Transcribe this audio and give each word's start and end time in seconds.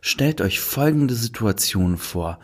Stellt 0.00 0.40
euch 0.40 0.60
folgende 0.60 1.14
Situation 1.14 1.96
vor. 1.96 2.38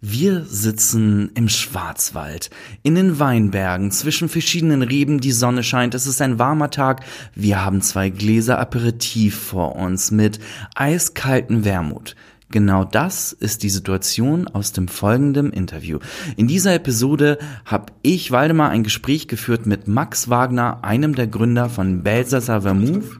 Wir 0.00 0.44
sitzen 0.44 1.32
im 1.34 1.48
Schwarzwald, 1.48 2.50
in 2.84 2.94
den 2.94 3.18
Weinbergen, 3.18 3.90
zwischen 3.90 4.28
verschiedenen 4.28 4.82
Reben, 4.82 5.20
die 5.20 5.32
Sonne 5.32 5.64
scheint, 5.64 5.92
es 5.92 6.06
ist 6.06 6.22
ein 6.22 6.38
warmer 6.38 6.70
Tag, 6.70 7.04
wir 7.34 7.64
haben 7.64 7.82
zwei 7.82 8.08
Gläser 8.08 8.60
Aperitif 8.60 9.36
vor 9.36 9.74
uns 9.74 10.12
mit 10.12 10.38
eiskalten 10.76 11.64
Wermut. 11.64 12.14
Genau 12.50 12.84
das 12.84 13.32
ist 13.32 13.64
die 13.64 13.68
Situation 13.68 14.46
aus 14.46 14.72
dem 14.72 14.86
folgenden 14.86 15.52
Interview. 15.52 15.98
In 16.36 16.46
dieser 16.46 16.74
Episode 16.74 17.38
habe 17.66 17.92
ich, 18.02 18.30
Waldemar, 18.30 18.70
ein 18.70 18.84
Gespräch 18.84 19.26
geführt 19.26 19.66
mit 19.66 19.88
Max 19.88 20.30
Wagner, 20.30 20.82
einem 20.82 21.16
der 21.16 21.26
Gründer 21.26 21.68
von 21.68 22.04
Belsasser 22.04 22.62
Vermouth, 22.62 23.18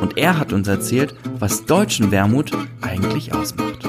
und 0.00 0.16
er 0.16 0.38
hat 0.38 0.52
uns 0.52 0.68
erzählt, 0.68 1.14
was 1.38 1.64
deutschen 1.64 2.10
Wermut 2.10 2.52
eigentlich 2.80 3.34
ausmacht. 3.34 3.88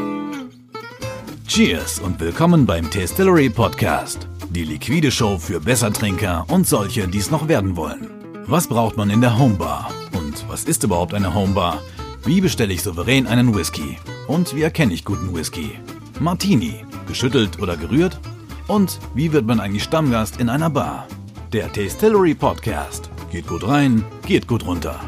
Cheers 1.47 1.99
und 1.99 2.19
willkommen 2.19 2.65
beim 2.65 2.89
Tastillery 2.89 3.49
Podcast. 3.49 4.27
Die 4.49 4.63
liquide 4.63 5.11
Show 5.11 5.37
für 5.37 5.59
Bessertrinker 5.59 6.45
und 6.47 6.67
solche, 6.67 7.07
die 7.07 7.19
es 7.19 7.31
noch 7.31 7.47
werden 7.47 7.75
wollen. 7.75 8.07
Was 8.47 8.67
braucht 8.67 8.97
man 8.97 9.09
in 9.09 9.21
der 9.21 9.37
Homebar? 9.37 9.91
Und 10.13 10.45
was 10.49 10.63
ist 10.63 10.83
überhaupt 10.83 11.13
eine 11.13 11.33
Homebar? 11.33 11.81
Wie 12.25 12.41
bestelle 12.41 12.73
ich 12.73 12.83
souverän 12.83 13.27
einen 13.27 13.55
Whisky? 13.55 13.97
Und 14.27 14.55
wie 14.55 14.63
erkenne 14.63 14.93
ich 14.93 15.05
guten 15.05 15.35
Whisky? 15.35 15.71
Martini, 16.19 16.83
geschüttelt 17.07 17.61
oder 17.61 17.77
gerührt? 17.77 18.19
Und 18.67 18.99
wie 19.15 19.31
wird 19.31 19.45
man 19.45 19.59
eigentlich 19.59 19.83
Stammgast 19.83 20.39
in 20.39 20.49
einer 20.49 20.69
Bar? 20.69 21.07
Der 21.53 21.71
Tastillery 21.71 22.35
Podcast. 22.35 23.09
Geht 23.31 23.47
gut 23.47 23.67
rein, 23.67 24.03
geht 24.25 24.47
gut 24.47 24.65
runter. 24.65 24.99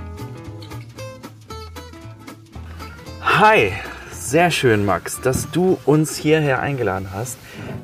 Hi, 3.42 3.72
sehr 4.12 4.52
schön, 4.52 4.86
Max, 4.86 5.20
dass 5.20 5.50
du 5.50 5.80
uns 5.88 6.16
hierher 6.16 6.62
eingeladen 6.62 7.08
hast. 7.12 7.40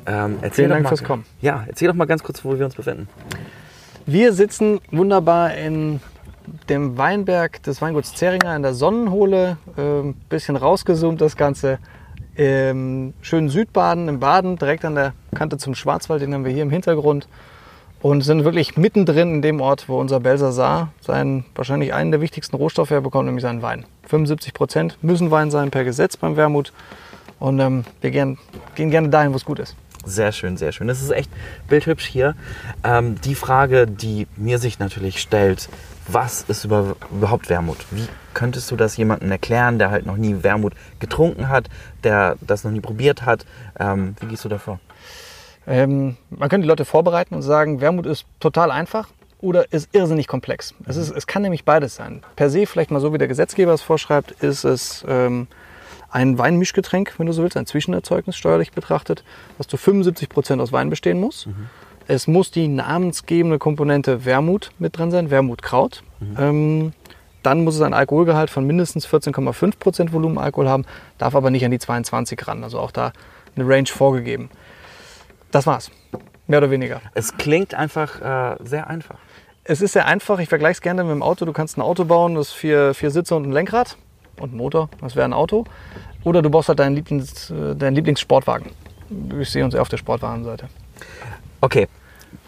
Ähm, 0.06 0.38
erzähl 0.40 0.52
Vielen 0.52 0.68
doch 0.68 0.74
Dank 0.76 0.84
mal, 0.84 0.88
fürs 0.90 1.02
Kommen. 1.02 1.24
Ja, 1.40 1.64
erzähl 1.66 1.88
doch 1.88 1.96
mal 1.96 2.04
ganz 2.04 2.22
kurz, 2.22 2.44
wo 2.44 2.56
wir 2.56 2.64
uns 2.64 2.76
befinden. 2.76 3.08
Wir 4.06 4.32
sitzen 4.34 4.78
wunderbar 4.92 5.54
in 5.54 5.98
dem 6.68 6.96
Weinberg 6.96 7.60
des 7.64 7.82
Weinguts 7.82 8.14
Zeringer 8.14 8.54
in 8.54 8.62
der 8.62 8.72
Sonnenhohle. 8.72 9.56
Ein 9.76 10.14
bisschen 10.28 10.54
rausgezoomt 10.54 11.20
das 11.20 11.36
Ganze. 11.36 11.80
Im 12.36 13.14
schönen 13.20 13.48
Südbaden, 13.48 14.06
im 14.06 14.20
Baden, 14.20 14.58
direkt 14.58 14.84
an 14.84 14.94
der 14.94 15.12
Kante 15.34 15.58
zum 15.58 15.74
Schwarzwald, 15.74 16.22
den 16.22 16.34
haben 16.34 16.44
wir 16.44 16.52
hier 16.52 16.62
im 16.62 16.70
Hintergrund. 16.70 17.26
Und 18.00 18.20
sind 18.20 18.44
wirklich 18.44 18.76
mittendrin 18.76 19.34
in 19.34 19.42
dem 19.42 19.60
Ort, 19.60 19.88
wo 19.88 19.98
unser 19.98 20.20
Belsasar 20.20 20.92
seinen 21.00 21.46
wahrscheinlich 21.56 21.92
einen 21.92 22.12
der 22.12 22.20
wichtigsten 22.20 22.54
Rohstoffe 22.54 22.90
herbekommt, 22.90 23.26
nämlich 23.26 23.42
seinen 23.42 23.60
Wein. 23.60 23.86
75 24.08 24.54
Prozent 24.54 24.98
müssen 25.02 25.30
Wein 25.30 25.50
sein 25.50 25.70
per 25.70 25.84
Gesetz 25.84 26.16
beim 26.16 26.36
Wermut. 26.36 26.72
Und 27.38 27.60
ähm, 27.60 27.84
wir 28.00 28.10
gern, 28.10 28.38
gehen 28.74 28.90
gerne 28.90 29.08
dahin, 29.10 29.32
wo 29.32 29.36
es 29.36 29.44
gut 29.44 29.58
ist. 29.58 29.76
Sehr 30.04 30.32
schön, 30.32 30.56
sehr 30.56 30.72
schön. 30.72 30.88
Das 30.88 31.02
ist 31.02 31.10
echt 31.10 31.30
bildhübsch 31.68 32.06
hier. 32.06 32.34
Ähm, 32.82 33.20
die 33.20 33.34
Frage, 33.34 33.86
die 33.86 34.26
mir 34.36 34.58
sich 34.58 34.78
natürlich 34.78 35.20
stellt, 35.20 35.68
was 36.06 36.42
ist 36.42 36.64
über, 36.64 36.96
überhaupt 37.10 37.50
Wermut? 37.50 37.78
Wie 37.90 38.06
könntest 38.32 38.70
du 38.70 38.76
das 38.76 38.96
jemandem 38.96 39.30
erklären, 39.30 39.78
der 39.78 39.90
halt 39.90 40.06
noch 40.06 40.16
nie 40.16 40.42
Wermut 40.42 40.72
getrunken 40.98 41.48
hat, 41.48 41.68
der 42.04 42.36
das 42.40 42.64
noch 42.64 42.70
nie 42.70 42.80
probiert 42.80 43.26
hat? 43.26 43.44
Ähm, 43.78 44.16
wie 44.20 44.26
gehst 44.26 44.44
du 44.44 44.48
davor? 44.48 44.80
Ähm, 45.66 46.16
man 46.30 46.48
könnte 46.48 46.62
die 46.62 46.68
Leute 46.68 46.86
vorbereiten 46.86 47.34
und 47.34 47.42
sagen, 47.42 47.82
Wermut 47.82 48.06
ist 48.06 48.24
total 48.40 48.70
einfach 48.70 49.08
oder 49.40 49.72
ist 49.72 49.88
irrsinnig 49.92 50.26
komplex. 50.26 50.74
Es, 50.86 50.96
ist, 50.96 51.10
es 51.10 51.26
kann 51.26 51.42
nämlich 51.42 51.64
beides 51.64 51.94
sein. 51.94 52.22
Per 52.36 52.50
se, 52.50 52.66
vielleicht 52.66 52.90
mal 52.90 53.00
so 53.00 53.12
wie 53.12 53.18
der 53.18 53.28
Gesetzgeber 53.28 53.72
es 53.72 53.82
vorschreibt, 53.82 54.32
ist 54.42 54.64
es 54.64 55.04
ähm, 55.08 55.46
ein 56.10 56.38
Weinmischgetränk, 56.38 57.14
wenn 57.18 57.26
du 57.26 57.32
so 57.32 57.42
willst, 57.42 57.56
ein 57.56 57.66
Zwischenerzeugnis 57.66 58.36
steuerlich 58.36 58.72
betrachtet, 58.72 59.24
was 59.56 59.68
zu 59.68 59.76
75 59.76 60.28
Prozent 60.28 60.60
aus 60.60 60.72
Wein 60.72 60.90
bestehen 60.90 61.20
muss. 61.20 61.46
Es 62.06 62.26
muss 62.26 62.50
die 62.50 62.68
namensgebende 62.68 63.58
Komponente 63.58 64.24
Wermut 64.24 64.70
mit 64.78 64.96
drin 64.96 65.10
sein, 65.10 65.30
Wermutkraut. 65.30 66.02
Ähm, 66.38 66.92
dann 67.42 67.62
muss 67.64 67.76
es 67.76 67.82
einen 67.82 67.94
Alkoholgehalt 67.94 68.50
von 68.50 68.66
mindestens 68.66 69.06
14,5 69.06 69.78
Prozent 69.78 70.12
Volumenalkohol 70.12 70.68
haben, 70.68 70.84
darf 71.18 71.34
aber 71.34 71.50
nicht 71.50 71.64
an 71.64 71.70
die 71.70 71.78
22 71.78 72.48
ran. 72.48 72.64
Also 72.64 72.80
auch 72.80 72.90
da 72.90 73.12
eine 73.54 73.68
Range 73.68 73.86
vorgegeben. 73.86 74.50
Das 75.50 75.66
war's. 75.66 75.90
Mehr 76.48 76.58
oder 76.58 76.70
weniger. 76.70 77.00
Es 77.14 77.36
klingt 77.36 77.74
einfach 77.74 78.20
äh, 78.20 78.56
sehr 78.64 78.88
einfach. 78.88 79.18
Es 79.64 79.82
ist 79.82 79.92
sehr 79.92 80.06
einfach. 80.06 80.38
Ich 80.38 80.48
vergleiche 80.48 80.72
es 80.72 80.80
gerne 80.80 81.04
mit 81.04 81.12
dem 81.12 81.22
Auto. 81.22 81.44
Du 81.44 81.52
kannst 81.52 81.76
ein 81.76 81.82
Auto 81.82 82.06
bauen, 82.06 82.34
das 82.34 82.52
vier, 82.52 82.94
vier 82.94 83.10
Sitze 83.10 83.36
und 83.36 83.46
ein 83.46 83.52
Lenkrad 83.52 83.98
und 84.40 84.54
ein 84.54 84.56
Motor. 84.56 84.88
Das 85.02 85.14
wäre 85.14 85.26
ein 85.26 85.34
Auto. 85.34 85.64
Oder 86.24 86.40
du 86.40 86.48
baust 86.48 86.68
halt 86.68 86.78
deinen, 86.78 86.96
Lieblings, 86.96 87.50
äh, 87.50 87.76
deinen 87.76 87.94
Lieblingssportwagen. 87.94 88.70
Ich 89.38 89.50
sehe 89.50 89.62
uns 89.62 89.74
eher 89.74 89.82
auf 89.82 89.90
der 89.90 89.98
Sportwagenseite. 89.98 90.68
Okay, 91.60 91.86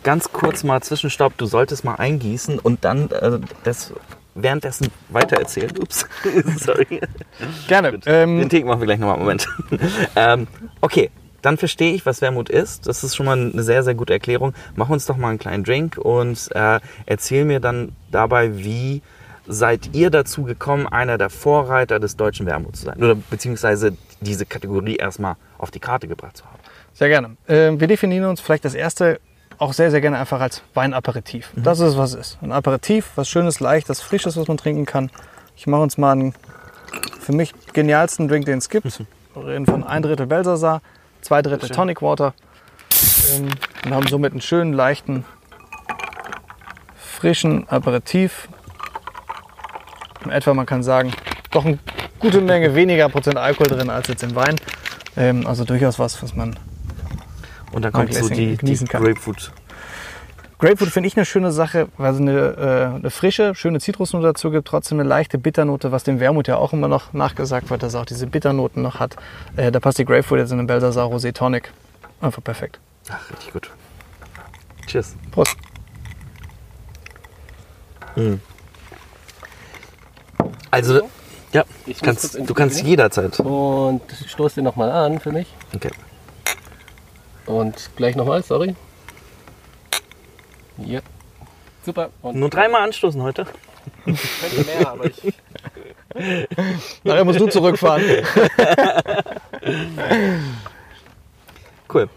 ganz 0.02 0.32
kurz 0.32 0.64
mal 0.64 0.82
Zwischenstopp. 0.82 1.36
Du 1.36 1.44
solltest 1.44 1.84
mal 1.84 1.96
eingießen 1.96 2.58
und 2.58 2.84
dann 2.86 3.10
äh, 3.10 3.38
das 3.64 3.92
währenddessen 4.34 4.88
weitererzählen. 5.10 5.76
Ups, 5.78 6.06
sorry. 6.56 7.00
Gerne. 7.68 8.00
Ähm, 8.06 8.38
Den 8.38 8.48
Tee 8.48 8.64
machen 8.64 8.80
wir 8.80 8.86
gleich 8.86 8.98
nochmal. 8.98 9.18
Moment. 9.18 9.46
ähm, 10.16 10.46
okay, 10.80 11.10
dann 11.42 11.56
verstehe 11.56 11.92
ich, 11.92 12.06
was 12.06 12.20
Wermut 12.20 12.48
ist. 12.48 12.86
Das 12.86 13.04
ist 13.04 13.16
schon 13.16 13.26
mal 13.26 13.38
eine 13.38 13.62
sehr, 13.62 13.82
sehr 13.82 13.94
gute 13.94 14.12
Erklärung. 14.12 14.54
Mach 14.76 14.88
uns 14.88 15.06
doch 15.06 15.16
mal 15.16 15.28
einen 15.28 15.38
kleinen 15.38 15.64
Drink 15.64 15.98
und 15.98 16.48
äh, 16.54 16.80
erzähl 17.06 17.44
mir 17.44 17.60
dann 17.60 17.92
dabei, 18.10 18.58
wie 18.58 19.02
seid 19.46 19.90
ihr 19.94 20.10
dazu 20.10 20.44
gekommen, 20.44 20.86
einer 20.86 21.18
der 21.18 21.30
Vorreiter 21.30 21.98
des 21.98 22.16
deutschen 22.16 22.46
Wermuts 22.46 22.80
zu 22.80 22.86
sein? 22.86 23.02
Oder 23.02 23.14
beziehungsweise 23.14 23.96
diese 24.20 24.46
Kategorie 24.46 24.96
erstmal 24.96 25.36
auf 25.58 25.70
die 25.70 25.80
Karte 25.80 26.06
gebracht 26.08 26.36
zu 26.36 26.44
haben. 26.44 26.58
Sehr 26.94 27.08
gerne. 27.08 27.36
Ähm, 27.48 27.80
wir 27.80 27.86
definieren 27.86 28.24
uns 28.26 28.40
vielleicht 28.40 28.64
das 28.64 28.74
erste 28.74 29.20
auch 29.60 29.74
sehr, 29.74 29.90
sehr 29.90 30.00
gerne 30.00 30.18
einfach 30.18 30.40
als 30.40 30.62
Weinaperitif. 30.72 31.50
Das 31.54 31.80
ist, 31.80 31.98
was 31.98 32.14
es 32.14 32.20
ist. 32.20 32.38
Ein 32.40 32.50
Aperitif, 32.50 33.10
was 33.16 33.28
Schönes, 33.28 33.60
Leichtes, 33.60 34.00
Frisches, 34.00 34.36
was 34.38 34.48
man 34.48 34.56
trinken 34.56 34.86
kann. 34.86 35.10
Ich 35.54 35.66
mache 35.66 35.82
uns 35.82 35.98
mal 35.98 36.12
einen 36.12 36.34
für 37.20 37.32
mich 37.32 37.52
genialsten 37.74 38.26
Drink, 38.26 38.46
den 38.46 38.58
es 38.58 38.70
gibt. 38.70 38.86
Wir 39.34 39.46
reden 39.46 39.66
von 39.66 39.84
ein 39.84 40.02
Drittel 40.02 40.26
Belsasar, 40.26 40.80
zwei 41.20 41.42
Drittel. 41.42 41.68
Tonic 41.68 42.02
Water. 42.02 42.34
Ähm, 43.34 43.48
und 43.84 43.94
haben 43.94 44.06
somit 44.08 44.32
einen 44.32 44.40
schönen, 44.40 44.72
leichten, 44.72 45.24
frischen 46.96 47.68
Aperitif. 47.68 48.48
In 50.24 50.30
etwa, 50.30 50.54
man 50.54 50.66
kann 50.66 50.82
sagen, 50.82 51.12
doch 51.50 51.64
eine 51.64 51.78
gute 52.18 52.40
Menge 52.40 52.74
weniger 52.74 53.08
Prozent 53.08 53.36
Alkohol 53.36 53.68
drin 53.68 53.90
als 53.90 54.08
jetzt 54.08 54.22
im 54.22 54.34
Wein. 54.34 54.56
Ähm, 55.16 55.46
also 55.46 55.64
durchaus 55.64 55.98
was, 55.98 56.22
was 56.22 56.34
man 56.34 56.56
Und 57.72 57.82
dann 57.82 57.92
kommt 57.92 58.14
so 58.14 58.28
die, 58.28 58.56
die. 58.56 58.84
Grapefruit. 58.84 59.52
Grapefruit 60.60 60.90
finde 60.90 61.06
ich 61.06 61.16
eine 61.16 61.24
schöne 61.24 61.52
Sache, 61.52 61.88
weil 61.96 62.12
es 62.12 62.20
eine, 62.20 62.92
äh, 62.92 62.96
eine 62.96 63.10
frische, 63.10 63.54
schöne 63.54 63.80
Zitrusnote 63.80 64.26
dazu 64.26 64.50
gibt, 64.50 64.68
trotzdem 64.68 65.00
eine 65.00 65.08
leichte 65.08 65.38
Bitternote, 65.38 65.90
was 65.90 66.04
dem 66.04 66.20
Wermut 66.20 66.48
ja 66.48 66.56
auch 66.56 66.74
immer 66.74 66.86
noch 66.86 67.14
nachgesagt 67.14 67.70
wird, 67.70 67.82
dass 67.82 67.94
er 67.94 68.02
auch 68.02 68.04
diese 68.04 68.26
Bitternoten 68.26 68.82
noch 68.82 69.00
hat. 69.00 69.16
Äh, 69.56 69.72
da 69.72 69.80
passt 69.80 69.98
die 69.98 70.04
Grapefruit 70.04 70.38
jetzt 70.38 70.52
in 70.52 70.58
den 70.58 70.66
Belsasar 70.66 71.06
Rosé 71.08 71.32
Tonic. 71.32 71.72
Einfach 72.20 72.44
perfekt. 72.44 72.78
Ach, 73.08 73.30
richtig 73.30 73.54
gut. 73.54 73.70
Cheers. 74.86 75.16
Prost. 75.30 75.56
Also, 80.70 81.08
ja, 81.52 81.64
kannst, 82.02 82.38
du 82.38 82.54
kannst 82.54 82.82
jederzeit. 82.82 83.40
Und 83.40 84.02
stoß 84.26 84.54
den 84.54 84.64
nochmal 84.64 84.90
an 84.90 85.20
für 85.20 85.32
mich. 85.32 85.48
Okay. 85.74 85.90
Und 87.46 87.90
gleich 87.96 88.14
nochmal, 88.14 88.42
sorry. 88.42 88.76
Ja. 90.84 91.00
Super. 91.84 92.10
Und 92.22 92.36
Nur 92.36 92.50
dreimal 92.50 92.82
anstoßen 92.82 93.22
heute. 93.22 93.46
könnte 94.04 94.64
mehr, 94.66 94.88
aber 94.88 95.06
ich. 95.06 95.34
Nachher 97.04 97.24
musst 97.24 97.40
du 97.40 97.46
zurückfahren. 97.46 98.02
Cool. 101.92 102.08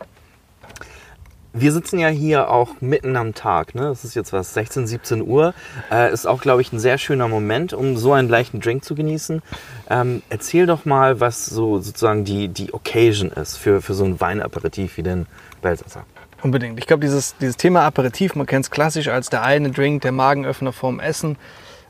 Wir 1.55 1.71
sitzen 1.71 1.99
ja 1.99 2.07
hier 2.07 2.49
auch 2.49 2.81
mitten 2.81 3.15
am 3.15 3.33
Tag. 3.33 3.75
Ne? 3.75 3.87
Es 3.87 4.03
ist 4.03 4.15
jetzt 4.15 4.33
was, 4.33 4.53
16, 4.53 4.87
17 4.87 5.21
Uhr. 5.21 5.53
Äh, 5.91 6.11
ist 6.11 6.25
auch, 6.25 6.41
glaube 6.41 6.61
ich, 6.61 6.73
ein 6.73 6.79
sehr 6.79 6.97
schöner 6.97 7.27
Moment, 7.27 7.73
um 7.73 7.97
so 7.97 8.13
einen 8.13 8.29
leichten 8.29 8.59
Drink 8.59 8.83
zu 8.83 8.95
genießen. 8.95 9.41
Ähm, 9.89 10.21
erzähl 10.29 10.65
doch 10.65 10.85
mal, 10.85 11.19
was 11.19 11.45
so 11.45 11.79
sozusagen 11.79 12.23
die, 12.23 12.47
die 12.47 12.73
Occasion 12.73 13.31
ist 13.31 13.57
für, 13.57 13.81
für 13.81 13.93
so 13.93 14.03
ein 14.03 14.19
Weinaperitif 14.19 14.97
wie 14.97 15.03
den 15.03 15.27
Belsasar. 15.61 16.05
Unbedingt. 16.43 16.77
Ich 16.77 16.87
glaube, 16.87 16.99
dieses, 16.99 17.37
dieses 17.37 17.55
Thema 17.55 17.83
Aperitif, 17.83 18.35
man 18.35 18.45
kennt 18.45 18.65
es 18.65 18.71
klassisch 18.71 19.07
als 19.07 19.29
der 19.29 19.43
eine 19.43 19.71
Drink, 19.71 20.01
der 20.01 20.11
Magenöffner 20.11 20.73
vorm 20.73 20.99
Essen. 20.99 21.37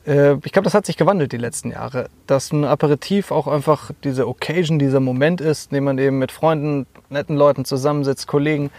Äh, 0.06 0.36
ich 0.46 0.52
glaube, 0.52 0.66
das 0.66 0.76
hat 0.76 0.86
sich 0.86 0.96
gewandelt 0.96 1.32
die 1.32 1.38
letzten 1.38 1.72
Jahre. 1.72 2.08
Dass 2.28 2.52
ein 2.52 2.64
Aperitif 2.64 3.32
auch 3.32 3.48
einfach 3.48 3.90
diese 4.04 4.28
Occasion, 4.28 4.78
dieser 4.78 5.00
Moment 5.00 5.42
ist, 5.42 5.72
in 5.72 5.76
dem 5.76 5.84
man 5.86 5.98
eben 5.98 6.20
mit 6.20 6.32
Freunden, 6.32 6.86
netten 7.10 7.36
Leuten 7.36 7.66
zusammensitzt, 7.66 8.28
Kollegen 8.28 8.70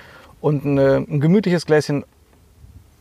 und 0.40 0.64
eine, 0.64 1.04
ein 1.08 1.20
gemütliches 1.20 1.66
Gläschen 1.66 2.04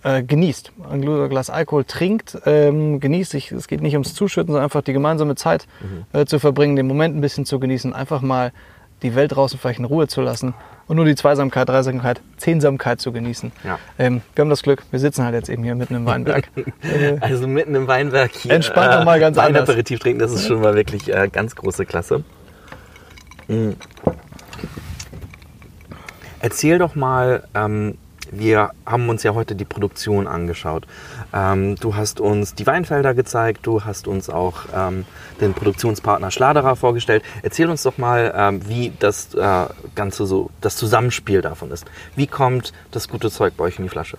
äh, 0.02 0.24
genießt. 0.24 0.72
Ein 0.90 1.02
Glas 1.30 1.52
Alkohol 1.52 1.86
trinkt, 1.86 2.40
ähm, 2.48 3.00
genießt. 3.00 3.36
Ich, 3.36 3.52
es 3.52 3.68
geht 3.68 3.82
nicht 3.82 3.94
ums 3.94 4.16
Zuschütten, 4.16 4.48
sondern 4.48 4.64
einfach 4.64 4.82
die 4.82 4.94
gemeinsame 4.94 5.36
Zeit 5.36 5.68
äh, 6.12 6.26
zu 6.26 6.40
verbringen, 6.40 6.76
den 6.76 6.88
Moment 6.88 7.16
ein 7.16 7.22
bisschen 7.22 7.46
zu 7.46 7.60
genießen, 7.60 7.94
einfach 7.94 8.22
mal 8.22 8.52
die 9.04 9.16
Welt 9.16 9.36
draußen 9.36 9.60
vielleicht 9.60 9.80
in 9.80 9.86
Ruhe 9.86 10.08
zu 10.08 10.22
lassen 10.22 10.54
und 10.88 10.96
nur 10.96 11.06
die 11.06 11.16
Zweisamkeit, 11.16 11.70
Dreisamkeit, 11.70 12.22
Zehnsamkeit 12.38 13.00
zu 13.00 13.12
genießen. 13.12 13.52
Ja. 13.64 13.78
Ähm, 14.00 14.22
wir 14.36 14.42
haben 14.42 14.50
das 14.50 14.64
Glück, 14.64 14.84
wir 14.92 15.00
sitzen 15.00 15.24
halt 15.24 15.36
jetzt 15.36 15.50
eben 15.50 15.64
hier 15.64 15.76
mitten 15.76 15.96
im 15.96 16.06
Weinberg. 16.06 16.50
äh, 16.82 17.18
Also 17.22 17.48
mitten 17.48 17.76
im 17.76 17.88
Weinberg 17.88 18.32
hier. 18.32 18.52
äh, 18.52 18.56
Entspannt 18.56 18.92
noch 18.92 19.06
mal 19.06 19.20
ganz 19.20 19.38
anders. 19.38 19.62
Weinaperitif 19.68 20.00
trinken, 20.00 20.20
das 20.20 20.32
ist 20.32 20.48
schon 20.48 20.62
mal 20.62 20.76
wirklich 20.76 21.14
äh, 21.14 21.30
ganz 21.32 21.56
große 21.56 21.86
Klasse. 21.86 22.24
Mm. 23.48 23.72
Erzähl 26.40 26.78
doch 26.80 26.96
mal, 26.96 27.44
ähm, 27.56 27.98
wir 28.38 28.72
haben 28.86 29.10
uns 29.10 29.24
ja 29.24 29.34
heute 29.34 29.56
die 29.56 29.66
Produktion 29.66 30.28
angeschaut. 30.28 30.86
Ähm, 31.34 31.76
du 31.76 31.96
hast 31.96 32.20
uns 32.20 32.56
die 32.56 32.68
Weinfelder 32.68 33.14
gezeigt, 33.14 33.66
du 33.66 33.84
hast 33.84 34.08
uns 34.08 34.30
auch 34.30 34.66
ähm, 34.76 35.06
den 35.42 35.54
Produktionspartner 35.54 36.32
Schladerer 36.32 36.76
vorgestellt. 36.76 37.24
Erzähl 37.42 37.70
uns 37.70 37.84
doch 37.84 37.98
mal, 37.98 38.34
ähm, 38.36 38.68
wie 38.68 38.92
das 39.00 39.34
äh, 39.34 39.66
Ganze 39.96 40.26
so, 40.26 40.50
das 40.62 40.76
Zusammenspiel 40.78 41.42
davon 41.42 41.72
ist. 41.72 41.86
Wie 42.16 42.28
kommt 42.28 42.74
das 42.92 43.08
gute 43.08 43.32
Zeug 43.32 43.54
bei 43.58 43.66
euch 43.66 43.78
in 43.78 43.84
die 43.84 43.90
Flasche? 43.90 44.18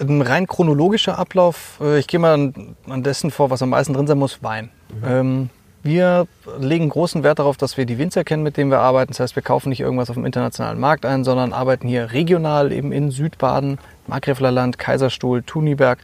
ein 0.00 0.22
rein 0.22 0.46
chronologischer 0.46 1.18
Ablauf. 1.18 1.78
Äh, 1.80 1.98
Ich 1.98 2.06
gehe 2.06 2.18
mal 2.18 2.34
an, 2.34 3.02
dessen 3.02 3.30
vor, 3.30 3.50
was 3.50 3.62
am 3.62 3.70
meisten 3.70 3.92
drin 3.92 4.06
sein 4.06 4.18
muss, 4.18 4.42
Wein. 4.42 4.70
Ähm, 5.04 5.50
wir 5.82 6.28
legen 6.58 6.88
großen 6.88 7.24
Wert 7.24 7.40
darauf, 7.40 7.56
dass 7.56 7.76
wir 7.76 7.86
die 7.86 7.98
Winzer 7.98 8.22
kennen, 8.22 8.42
mit 8.42 8.56
denen 8.56 8.70
wir 8.70 8.78
arbeiten. 8.78 9.12
Das 9.12 9.20
heißt, 9.20 9.36
wir 9.36 9.42
kaufen 9.42 9.70
nicht 9.70 9.80
irgendwas 9.80 10.10
auf 10.10 10.16
dem 10.16 10.24
internationalen 10.24 10.78
Markt 10.78 11.04
ein, 11.04 11.24
sondern 11.24 11.52
arbeiten 11.52 11.88
hier 11.88 12.12
regional 12.12 12.72
eben 12.72 12.92
in 12.92 13.10
Südbaden, 13.10 13.78
Markgräflerland, 14.06 14.78
Kaiserstuhl, 14.78 15.42
Thuniberg, 15.42 15.98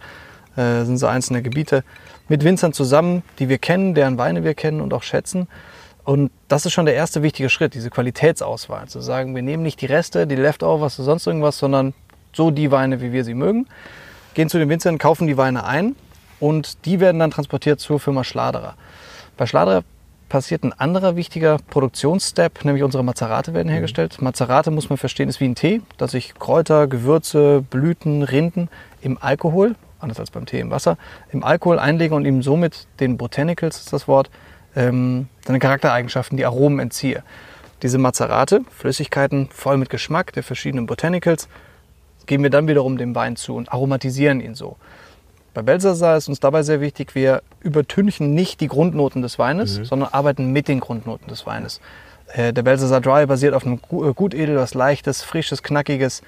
äh, 0.57 0.85
sind 0.85 0.99
so 0.99 1.07
einzelne 1.07 1.43
Gebiete, 1.43 1.85
mit 2.29 2.43
Winzern 2.45 2.73
zusammen, 2.73 3.23
die 3.39 3.49
wir 3.49 3.59
kennen, 3.59 3.95
deren 3.95 4.19
Weine 4.19 4.43
wir 4.43 4.55
kennen 4.55 4.81
und 4.81 4.93
auch 4.93 5.05
schätzen. 5.05 5.47
Und 6.05 6.31
das 6.49 6.67
ist 6.67 6.73
schon 6.73 6.87
der 6.87 6.95
erste 6.95 7.23
wichtige 7.23 7.49
Schritt, 7.49 7.75
diese 7.75 7.91
Qualitätsauswahl. 7.91 8.89
Zu 8.89 9.01
sagen, 9.01 9.35
wir 9.35 9.43
nehmen 9.43 9.63
nicht 9.63 9.81
die 9.81 9.87
Reste, 9.87 10.27
die 10.27 10.37
Leftovers 10.37 10.99
oder 10.99 11.05
sonst 11.05 11.27
irgendwas, 11.27 11.59
sondern 11.59 11.95
so 12.33 12.51
die 12.51 12.71
Weine, 12.71 13.01
wie 13.01 13.13
wir 13.13 13.25
sie 13.25 13.35
mögen. 13.35 13.67
Gehen 14.35 14.49
zu 14.49 14.59
den 14.59 14.69
Winzern, 14.69 14.99
kaufen 14.99 15.27
die 15.27 15.37
Weine 15.37 15.65
ein 15.65 15.97
und 16.41 16.85
die 16.87 17.01
werden 17.01 17.19
dann 17.19 17.31
transportiert 17.31 17.81
zur 17.81 18.01
Firma 18.01 18.25
Schladerer. 18.25 18.75
Bei 19.39 19.47
Schladerer 19.47 19.85
passiert 20.29 20.65
ein 20.65 20.73
anderer 20.73 21.15
wichtiger 21.15 21.59
Produktionsstep, 21.71 22.65
nämlich 22.65 22.83
unsere 22.83 23.05
Mazerate 23.05 23.55
werden 23.55 23.69
hergestellt. 23.71 24.21
Mazerate 24.21 24.73
muss 24.73 24.91
man 24.91 24.99
verstehen, 24.99 25.29
ist 25.29 25.41
wie 25.41 25.47
ein 25.47 25.55
Tee, 25.55 25.81
dass 25.97 26.13
ich 26.13 26.35
Kräuter, 26.35 26.89
Gewürze, 26.89 27.63
Blüten, 27.63 28.25
Rinden 28.25 28.69
im 29.01 29.17
Alkohol, 29.19 29.77
anders 30.01 30.19
als 30.19 30.33
beim 30.33 30.45
Tee 30.45 30.59
im 30.59 30.73
Wasser, 30.73 30.99
im 31.31 31.45
Alkohol 31.45 31.79
einlege 31.79 32.17
und 32.17 32.27
ihm 32.27 32.43
somit 32.43 32.89
den 32.99 33.17
Botanicals, 33.17 33.79
ist 33.79 33.93
das 33.93 34.09
Wort, 34.09 34.29
ähm, 34.75 35.29
seine 35.47 35.61
Charaktereigenschaften, 35.61 36.37
die 36.37 36.45
Aromen 36.45 36.81
entziehe. 36.81 37.23
Diese 37.83 37.99
Mazerate, 37.99 38.63
Flüssigkeiten 38.77 39.49
voll 39.51 39.77
mit 39.77 39.89
Geschmack 39.89 40.33
der 40.33 40.43
verschiedenen 40.43 40.87
Botanicals, 40.87 41.49
geben 42.27 42.43
wir 42.43 42.51
dann 42.51 42.67
wiederum 42.67 42.99
dem 42.99 43.15
Wein 43.15 43.37
zu 43.37 43.55
und 43.55 43.73
aromatisieren 43.73 44.41
ihn 44.41 44.57
so. 44.57 44.77
Bei 45.59 45.63
Belsasar 45.63 46.17
ist 46.17 46.29
uns 46.29 46.39
dabei 46.39 46.63
sehr 46.63 46.81
wichtig, 46.81 47.17
wir 47.17 47.43
übertünchen 47.59 48.33
nicht 48.33 48.61
die 48.61 48.69
Grundnoten 48.69 49.23
des 49.23 49.41
Weines, 49.41 49.75
sondern 49.83 50.11
arbeiten 50.13 50.53
mit 50.53 50.69
den 50.69 50.79
Grundnoten 50.79 51.27
des 51.27 51.47
Weines. 51.47 51.81
Äh, 52.33 52.53
der 52.53 52.63
Belsasar 52.63 53.01
Dry 53.01 53.27
basiert 53.27 53.55
auf 53.55 53.67
einem 53.67 53.81
äh, 53.91 54.13
Gutedel, 54.15 54.55
was 54.55 54.75
leichtes, 54.75 55.25
frisches, 55.25 55.65
knackiges. 55.65 56.23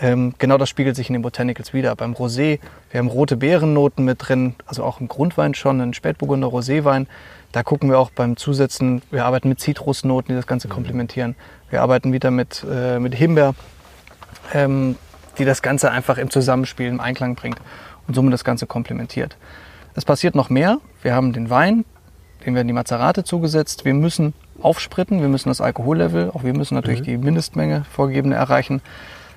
Ähm, 0.00 0.34
genau 0.38 0.56
das 0.56 0.68
spiegelt 0.68 0.94
sich 0.94 1.08
in 1.08 1.14
den 1.14 1.22
Botanicals 1.22 1.74
wieder. 1.74 1.96
Beim 1.96 2.12
Rosé, 2.12 2.60
wir 2.92 2.98
haben 3.00 3.08
rote 3.08 3.36
Beerennoten 3.36 4.04
mit 4.04 4.18
drin, 4.28 4.54
also 4.66 4.84
auch 4.84 5.00
im 5.00 5.08
Grundwein 5.08 5.54
schon, 5.54 5.80
ein 5.80 5.92
Spätburgunder 5.92 6.46
Roséwein. 6.46 7.08
Da 7.50 7.64
gucken 7.64 7.90
wir 7.90 7.98
auch 7.98 8.10
beim 8.10 8.36
Zusetzen, 8.36 9.02
wir 9.10 9.24
arbeiten 9.24 9.48
mit 9.48 9.58
Zitrusnoten, 9.58 10.28
die 10.28 10.36
das 10.36 10.46
Ganze 10.46 10.68
komplementieren. 10.68 11.34
Wir 11.70 11.82
arbeiten 11.82 12.12
wieder 12.12 12.30
mit, 12.30 12.64
äh, 12.70 13.00
mit 13.00 13.16
Himbeer, 13.16 13.56
ähm, 14.54 14.94
die 15.38 15.44
das 15.44 15.60
Ganze 15.60 15.90
einfach 15.90 16.18
im 16.18 16.30
Zusammenspiel, 16.30 16.86
im 16.86 17.00
Einklang 17.00 17.34
bringt 17.34 17.58
und 18.06 18.14
somit 18.14 18.32
das 18.32 18.44
Ganze 18.44 18.66
komplementiert. 18.66 19.36
Es 19.94 20.04
passiert 20.04 20.34
noch 20.34 20.50
mehr. 20.50 20.78
Wir 21.02 21.14
haben 21.14 21.32
den 21.32 21.50
Wein, 21.50 21.84
dem 22.44 22.54
werden 22.54 22.66
die 22.66 22.74
Mazerate 22.74 23.24
zugesetzt. 23.24 23.84
Wir 23.84 23.94
müssen 23.94 24.34
aufspritten, 24.60 25.20
wir 25.20 25.28
müssen 25.28 25.48
das 25.48 25.60
Alkohollevel, 25.60 26.30
auch 26.32 26.44
wir 26.44 26.54
müssen 26.54 26.74
natürlich 26.74 27.02
die 27.02 27.16
Mindestmenge 27.16 27.84
vorgegebene 27.90 28.34
erreichen. 28.34 28.82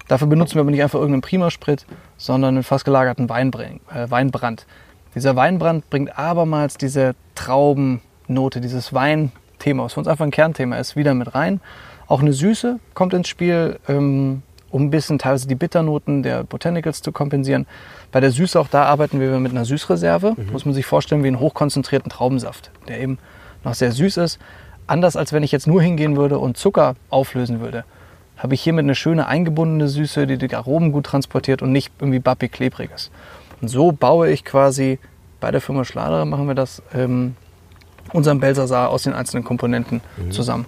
Dafür 0.07 0.27
benutzen 0.27 0.55
wir 0.55 0.61
aber 0.61 0.71
nicht 0.71 0.81
einfach 0.83 0.99
irgendeinen 0.99 1.21
Primasprit, 1.21 1.85
sondern 2.17 2.55
einen 2.55 2.63
fast 2.63 2.83
gelagerten 2.83 3.29
Weinbring, 3.29 3.79
äh, 3.93 4.09
Weinbrand. 4.09 4.65
Dieser 5.15 5.35
Weinbrand 5.35 5.89
bringt 5.89 6.17
abermals 6.17 6.77
diese 6.77 7.15
Traubennote, 7.35 8.59
dieses 8.59 8.93
Weinthema, 8.93 9.83
was 9.83 9.93
für 9.93 9.99
uns 9.99 10.07
einfach 10.07 10.25
ein 10.25 10.31
Kernthema 10.31 10.77
ist, 10.77 10.95
wieder 10.95 11.13
mit 11.13 11.35
rein. 11.35 11.61
Auch 12.07 12.21
eine 12.21 12.33
Süße 12.33 12.79
kommt 12.95 13.13
ins 13.13 13.27
Spiel, 13.27 13.79
ähm, 13.87 14.41
um 14.71 14.83
ein 14.83 14.89
bisschen 14.89 15.19
teilweise 15.19 15.47
die 15.47 15.55
Bitternoten 15.55 16.23
der 16.23 16.43
Botanicals 16.43 17.01
zu 17.01 17.11
kompensieren. 17.11 17.65
Bei 18.11 18.19
der 18.19 18.31
Süße 18.31 18.59
auch 18.59 18.67
da 18.67 18.83
arbeiten 18.85 19.19
wir 19.19 19.39
mit 19.39 19.51
einer 19.51 19.65
Süßreserve. 19.65 20.35
Muss 20.51 20.65
man 20.65 20.73
sich 20.73 20.85
vorstellen 20.85 21.23
wie 21.23 21.27
einen 21.27 21.39
hochkonzentrierten 21.39 22.09
Traubensaft, 22.09 22.71
der 22.87 22.99
eben 22.99 23.17
noch 23.63 23.73
sehr 23.73 23.91
süß 23.91 24.17
ist. 24.17 24.39
Anders 24.87 25.15
als 25.15 25.33
wenn 25.33 25.43
ich 25.43 25.51
jetzt 25.51 25.67
nur 25.67 25.81
hingehen 25.81 26.17
würde 26.17 26.39
und 26.39 26.57
Zucker 26.57 26.95
auflösen 27.09 27.59
würde, 27.59 27.83
habe 28.37 28.53
ich 28.53 28.61
hiermit 28.61 28.83
eine 28.83 28.95
schöne 28.95 29.27
eingebundene 29.27 29.87
Süße, 29.87 30.25
die 30.25 30.37
die 30.37 30.55
Aromen 30.55 30.91
gut 30.91 31.05
transportiert 31.05 31.61
und 31.61 31.71
nicht 31.71 31.91
irgendwie 31.99 32.19
bappig 32.19 32.51
klebrig 32.51 32.89
ist. 32.95 33.11
Und 33.61 33.67
so 33.67 33.91
baue 33.91 34.31
ich 34.31 34.45
quasi 34.45 34.97
bei 35.39 35.51
der 35.51 35.61
Firma 35.61 35.85
Schladerer 35.85 36.25
machen 36.25 36.47
wir 36.47 36.55
das 36.55 36.81
ähm, 36.93 37.35
unseren 38.13 38.39
Belsasar 38.39 38.89
aus 38.89 39.03
den 39.03 39.13
einzelnen 39.13 39.43
Komponenten 39.43 40.01
zusammen. 40.31 40.65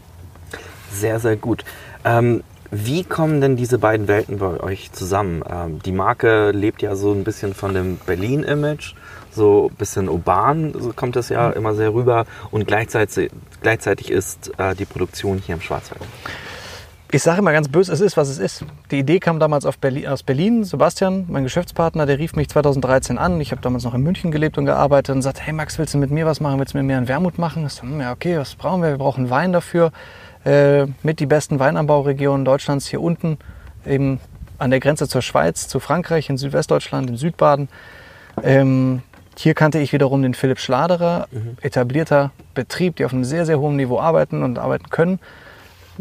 Sehr, 0.92 1.20
sehr 1.20 1.38
gut. 1.38 1.64
Ähm, 2.04 2.44
wie 2.72 3.04
kommen 3.04 3.42
denn 3.42 3.58
diese 3.58 3.78
beiden 3.78 4.08
Welten 4.08 4.38
bei 4.38 4.60
euch 4.62 4.94
zusammen? 4.94 5.44
Ähm, 5.50 5.80
die 5.84 5.92
Marke 5.92 6.52
lebt 6.52 6.82
ja 6.82 6.96
so 6.96 7.12
ein 7.12 7.26
bisschen 7.26 7.54
von 7.54 7.74
dem 7.74 7.98
Berlin-Image, 7.98 8.96
so 9.30 9.70
ein 9.70 9.76
bisschen 9.76 10.08
urban 10.08 10.74
so 10.78 10.94
kommt 10.94 11.18
das 11.18 11.30
ja 11.30 11.50
immer 11.52 11.76
sehr 11.76 11.94
rüber 11.94 12.26
und 12.50 12.66
gleichzeitig, 12.68 13.30
gleichzeitig 13.62 14.10
ist 14.10 14.52
äh, 14.58 14.74
die 14.74 14.86
Produktion 14.86 15.38
hier 15.38 15.56
im 15.56 15.62
Schwarzwald. 15.62 16.02
Ich 17.14 17.24
sage 17.24 17.40
immer 17.40 17.52
ganz 17.52 17.68
böse, 17.68 17.92
es 17.92 18.00
ist, 18.00 18.16
was 18.16 18.30
es 18.30 18.40
ist. 18.40 18.64
Die 18.90 19.00
Idee 19.00 19.20
kam 19.20 19.38
damals 19.38 19.68
Berlin, 19.76 20.08
aus 20.08 20.24
Berlin. 20.24 20.64
Sebastian, 20.64 21.26
mein 21.28 21.44
Geschäftspartner, 21.44 22.06
der 22.06 22.20
rief 22.20 22.38
mich 22.38 22.48
2013 22.48 23.18
an. 23.18 23.42
Ich 23.42 23.52
habe 23.52 23.62
damals 23.62 23.84
noch 23.84 23.94
in 23.94 24.02
München 24.02 24.32
gelebt 24.32 24.58
und 24.58 24.66
gearbeitet 24.66 25.14
und 25.14 25.22
sagte, 25.22 25.42
hey 25.42 25.52
Max, 25.52 25.78
willst 25.78 25.94
du 25.94 25.98
mit 25.98 26.10
mir 26.10 26.26
was 26.26 26.40
machen? 26.40 26.58
Willst 26.60 26.74
du 26.74 26.78
mit 26.78 26.88
mir 26.88 26.96
einen 26.96 27.10
Wermut 27.10 27.38
machen? 27.38 27.66
Ich 27.66 27.74
so, 27.74 27.82
hm, 27.82 28.00
ja, 28.00 28.14
okay, 28.14 28.38
was 28.38 28.56
brauchen 28.56 28.82
wir? 28.82 28.92
Wir 28.92 28.98
brauchen 28.98 29.30
Wein 29.30 29.52
dafür. 29.52 29.92
Äh, 30.46 30.88
mit 31.04 31.20
die 31.20 31.26
besten 31.26 31.60
Weinanbauregionen 31.60 32.46
Deutschlands 32.46 32.88
hier 32.88 33.02
unten, 33.02 33.38
eben 33.86 34.20
an 34.58 34.72
der 34.72 34.80
Grenze 34.80 35.08
zur 35.08 35.22
Schweiz, 35.22 35.68
zu 35.68 35.80
Frankreich, 35.80 36.30
in 36.30 36.38
Südwestdeutschland, 36.38 37.10
in 37.10 37.18
Südbaden. 37.18 37.70
Ähm, 38.44 39.02
hier 39.38 39.54
kannte 39.54 39.80
ich 39.80 39.94
wiederum 39.94 40.22
den 40.22 40.34
Philipp 40.34 40.60
Schladerer, 40.60 41.28
etablierter 41.62 42.32
Betrieb, 42.54 42.96
die 42.96 43.06
auf 43.06 43.14
einem 43.14 43.24
sehr, 43.24 43.46
sehr 43.46 43.60
hohen 43.60 43.76
Niveau 43.76 44.00
arbeiten 44.00 44.44
und 44.44 44.60
arbeiten 44.60 44.90
können 44.90 45.20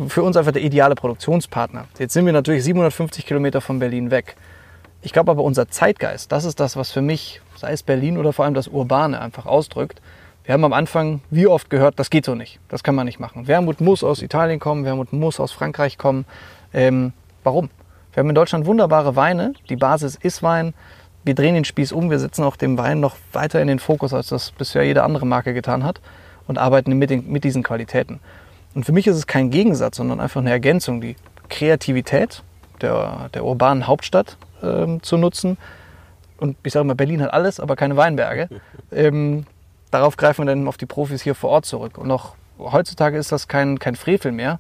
für 0.09 0.23
uns 0.23 0.37
einfach 0.37 0.53
der 0.53 0.63
ideale 0.63 0.95
Produktionspartner. 0.95 1.87
Jetzt 1.99 2.13
sind 2.13 2.27
wir 2.27 2.33
natürlich 2.33 2.65
750 2.65 3.27
Kilometer 3.27 3.61
von 3.61 3.79
Berlin 3.79 4.11
weg. 4.11 4.37
Ich 5.03 5.13
glaube 5.13 5.31
aber, 5.31 5.43
unser 5.43 5.69
Zeitgeist, 5.69 6.31
das 6.33 6.45
ist 6.45 6.61
das, 6.61 6.77
was 6.77 6.91
für 6.91 7.03
mich, 7.03 7.41
sei 7.57 7.73
es 7.73 7.83
Berlin 7.83 8.19
oder 8.19 8.33
vor 8.33 8.45
allem 8.45 8.55
das 8.55 8.69
Urbane, 8.69 9.21
einfach 9.21 9.47
ausdrückt. 9.47 10.01
Wir 10.45 10.55
haben 10.55 10.65
am 10.65 10.73
Anfang 10.73 11.21
wie 11.31 11.47
oft 11.47 11.71
gehört, 11.71 11.99
das 11.99 12.11
geht 12.11 12.25
so 12.25 12.35
nicht, 12.35 12.59
das 12.69 12.83
kann 12.83 12.95
man 12.95 13.07
nicht 13.07 13.21
machen. 13.21 13.47
Wermut 13.47 13.81
muss 13.81 14.03
aus 14.03 14.23
Italien 14.23 14.59
kommen, 14.59 14.85
Wermut 14.85 15.13
muss 15.13 15.39
aus 15.39 15.53
Frankreich 15.53 15.99
kommen. 15.99 16.25
Ähm, 16.73 17.13
warum? 17.45 17.71
Wir 18.13 18.23
haben 18.23 18.29
in 18.29 18.35
Deutschland 18.35 18.67
wunderbare 18.67 19.15
Weine, 19.17 19.53
die 19.69 19.77
Basis 19.77 20.17
ist 20.17 20.43
Wein. 20.43 20.75
Wir 21.23 21.35
drehen 21.35 21.55
den 21.55 21.65
Spieß 21.65 21.93
um, 21.93 22.11
wir 22.11 22.19
setzen 22.19 22.43
auch 22.45 22.57
dem 22.57 22.79
Wein 22.79 23.01
noch 23.01 23.17
weiter 23.33 23.61
in 23.61 23.69
den 23.69 23.79
Fokus, 23.79 24.15
als 24.15 24.29
das 24.29 24.51
bisher 24.53 24.85
jede 24.85 25.03
andere 25.03 25.27
Marke 25.27 25.53
getan 25.53 25.85
hat 25.85 26.01
und 26.49 26.59
arbeiten 26.59 26.95
mit, 26.95 27.11
den, 27.11 27.31
mit 27.31 27.45
diesen 27.45 27.63
Qualitäten. 27.63 28.21
Und 28.75 28.85
für 28.85 28.93
mich 28.93 29.07
ist 29.07 29.17
es 29.17 29.27
kein 29.27 29.51
Gegensatz, 29.51 29.99
sondern 29.99 30.21
einfach 30.21 30.41
eine 30.41 30.51
Ergänzung, 30.51 31.01
die 31.01 31.17
Kreativität 31.49 32.43
der, 32.81 33.29
der 33.35 33.45
urbanen 33.45 33.87
Hauptstadt 33.87 34.37
ähm, 34.63 35.03
zu 35.03 35.17
nutzen. 35.17 35.59
Und 36.39 36.57
ich 36.63 36.73
sage 36.73 36.87
mal, 36.87 36.95
Berlin 36.95 37.21
hat 37.23 37.33
alles, 37.33 37.61
aber 37.61 37.77
keine 37.77 37.97
Weinberge. 37.97 38.49
Ähm, 38.93 39.47
darauf 39.91 40.17
greifen 40.17 40.43
wir 40.43 40.55
dann 40.55 40.69
auf 40.69 40.77
die 40.77 40.87
Profis 40.87 41.23
hier 41.23 41.35
vor 41.35 41.51
Ort 41.51 41.67
zurück. 41.67 41.99
Und 41.99 42.11
auch 42.11 42.35
heutzutage 42.59 43.19
ist 43.19 43.33
das 43.33 43.49
kein, 43.49 43.79
kein 43.79 43.97
Frevel 43.97 44.33
mehr, 44.33 44.59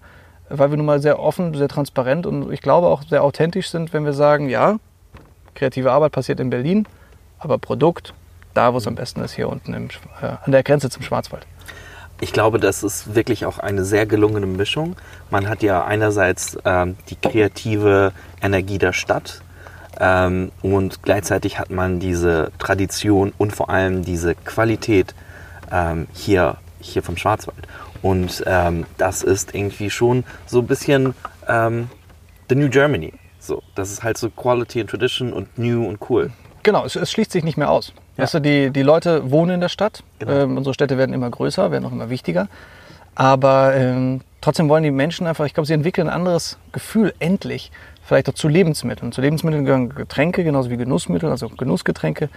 weil 0.49 0.71
wir 0.71 0.77
nun 0.77 0.87
mal 0.87 1.01
sehr 1.01 1.19
offen, 1.19 1.55
sehr 1.55 1.69
transparent 1.69 2.27
und 2.27 2.53
ich 2.53 2.61
glaube 2.61 2.89
auch 2.89 3.03
sehr 3.03 3.23
authentisch 3.23 3.71
sind, 3.71 3.93
wenn 3.93 4.05
wir 4.05 4.13
sagen, 4.13 4.49
ja, 4.49 4.79
kreative 5.55 5.93
Arbeit 5.93 6.13
passiert 6.13 6.41
in 6.41 6.51
Berlin, 6.51 6.87
aber 7.39 7.59
Produkt, 7.59 8.15
da 8.55 8.73
wo 8.73 8.79
es 8.79 8.87
am 8.87 8.95
besten 8.95 9.21
ist, 9.21 9.33
hier 9.33 9.49
unten 9.49 9.75
im, 9.75 9.89
äh, 10.21 10.27
an 10.45 10.53
der 10.53 10.63
Grenze 10.63 10.91
zum 10.91 11.03
Schwarzwald. 11.03 11.47
Ich 12.23 12.33
glaube, 12.33 12.59
das 12.59 12.83
ist 12.83 13.15
wirklich 13.15 13.47
auch 13.47 13.59
eine 13.59 13.85
sehr 13.85 14.05
gelungene 14.05 14.47
Mischung. 14.47 14.97
Man 15.31 15.49
hat 15.49 15.63
ja 15.63 15.85
einerseits 15.85 16.59
ähm, 16.67 16.97
die 17.09 17.17
kreative 17.17 18.13
Energie 18.43 18.79
der 18.79 18.93
Stadt, 18.93 19.41
Ähm, 19.99 20.53
und 20.63 21.03
gleichzeitig 21.03 21.59
hat 21.59 21.71
man 21.71 21.99
diese 21.99 22.53
Tradition 22.59 23.33
und 23.39 23.53
vor 23.53 23.71
allem 23.71 24.05
diese 24.05 24.35
Qualität 24.35 25.15
ähm, 25.73 26.07
hier, 26.13 26.57
hier 26.81 27.03
vom 27.03 27.17
Schwarzwald. 27.17 27.67
Und 28.03 28.43
ähm, 28.47 28.87
das 28.97 29.23
ist 29.23 29.55
irgendwie 29.55 29.91
schon 29.91 30.25
so 30.47 30.61
ein 30.61 30.67
bisschen 30.67 31.15
ähm, 31.49 31.91
the 32.49 32.55
New 32.55 32.69
Germany. 32.69 33.13
So, 33.39 33.63
das 33.75 33.91
ist 33.91 34.03
halt 34.03 34.19
so 34.19 34.31
Quality 34.31 34.81
and 34.81 34.91
Tradition 34.91 35.33
und 35.33 35.59
New 35.59 35.87
und 35.87 35.99
cool. 36.09 36.31
Genau, 36.63 36.85
es, 36.85 36.95
es 36.97 37.11
schließt 37.11 37.33
sich 37.33 37.45
nicht 37.45 37.57
mehr 37.57 37.71
aus. 37.71 37.93
Weißt 38.17 38.35
du, 38.35 38.41
die, 38.41 38.71
die 38.71 38.83
Leute 38.83 39.31
wohnen 39.31 39.53
in 39.55 39.61
der 39.61 39.71
Stadt. 39.71 40.03
Genau. 40.19 40.33
Ähm, 40.33 40.57
unsere 40.59 40.75
Städte 40.75 40.99
werden 40.99 41.15
immer 41.15 41.31
größer, 41.31 41.71
werden 41.71 41.87
auch 41.87 41.93
immer 41.93 42.11
wichtiger. 42.11 42.49
Aber 43.15 43.75
ähm, 43.75 44.21
trotzdem 44.41 44.69
wollen 44.69 44.83
die 44.83 44.91
Menschen 44.91 45.27
einfach, 45.27 45.47
ich 45.47 45.55
glaube, 45.55 45.67
sie 45.67 45.73
entwickeln 45.73 46.09
ein 46.09 46.15
anderes 46.15 46.59
Gefühl, 46.73 47.15
endlich, 47.19 47.71
vielleicht 48.11 48.29
auch 48.29 48.35
zu 48.35 48.49
Lebensmitteln. 48.49 49.13
Zu 49.13 49.21
Lebensmitteln 49.21 49.65
gehören 49.65 49.89
Getränke, 49.91 50.43
genauso 50.43 50.69
wie 50.69 50.77
Genussmittel, 50.77 51.31
also 51.31 51.49
Genussgetränke, 51.49 52.29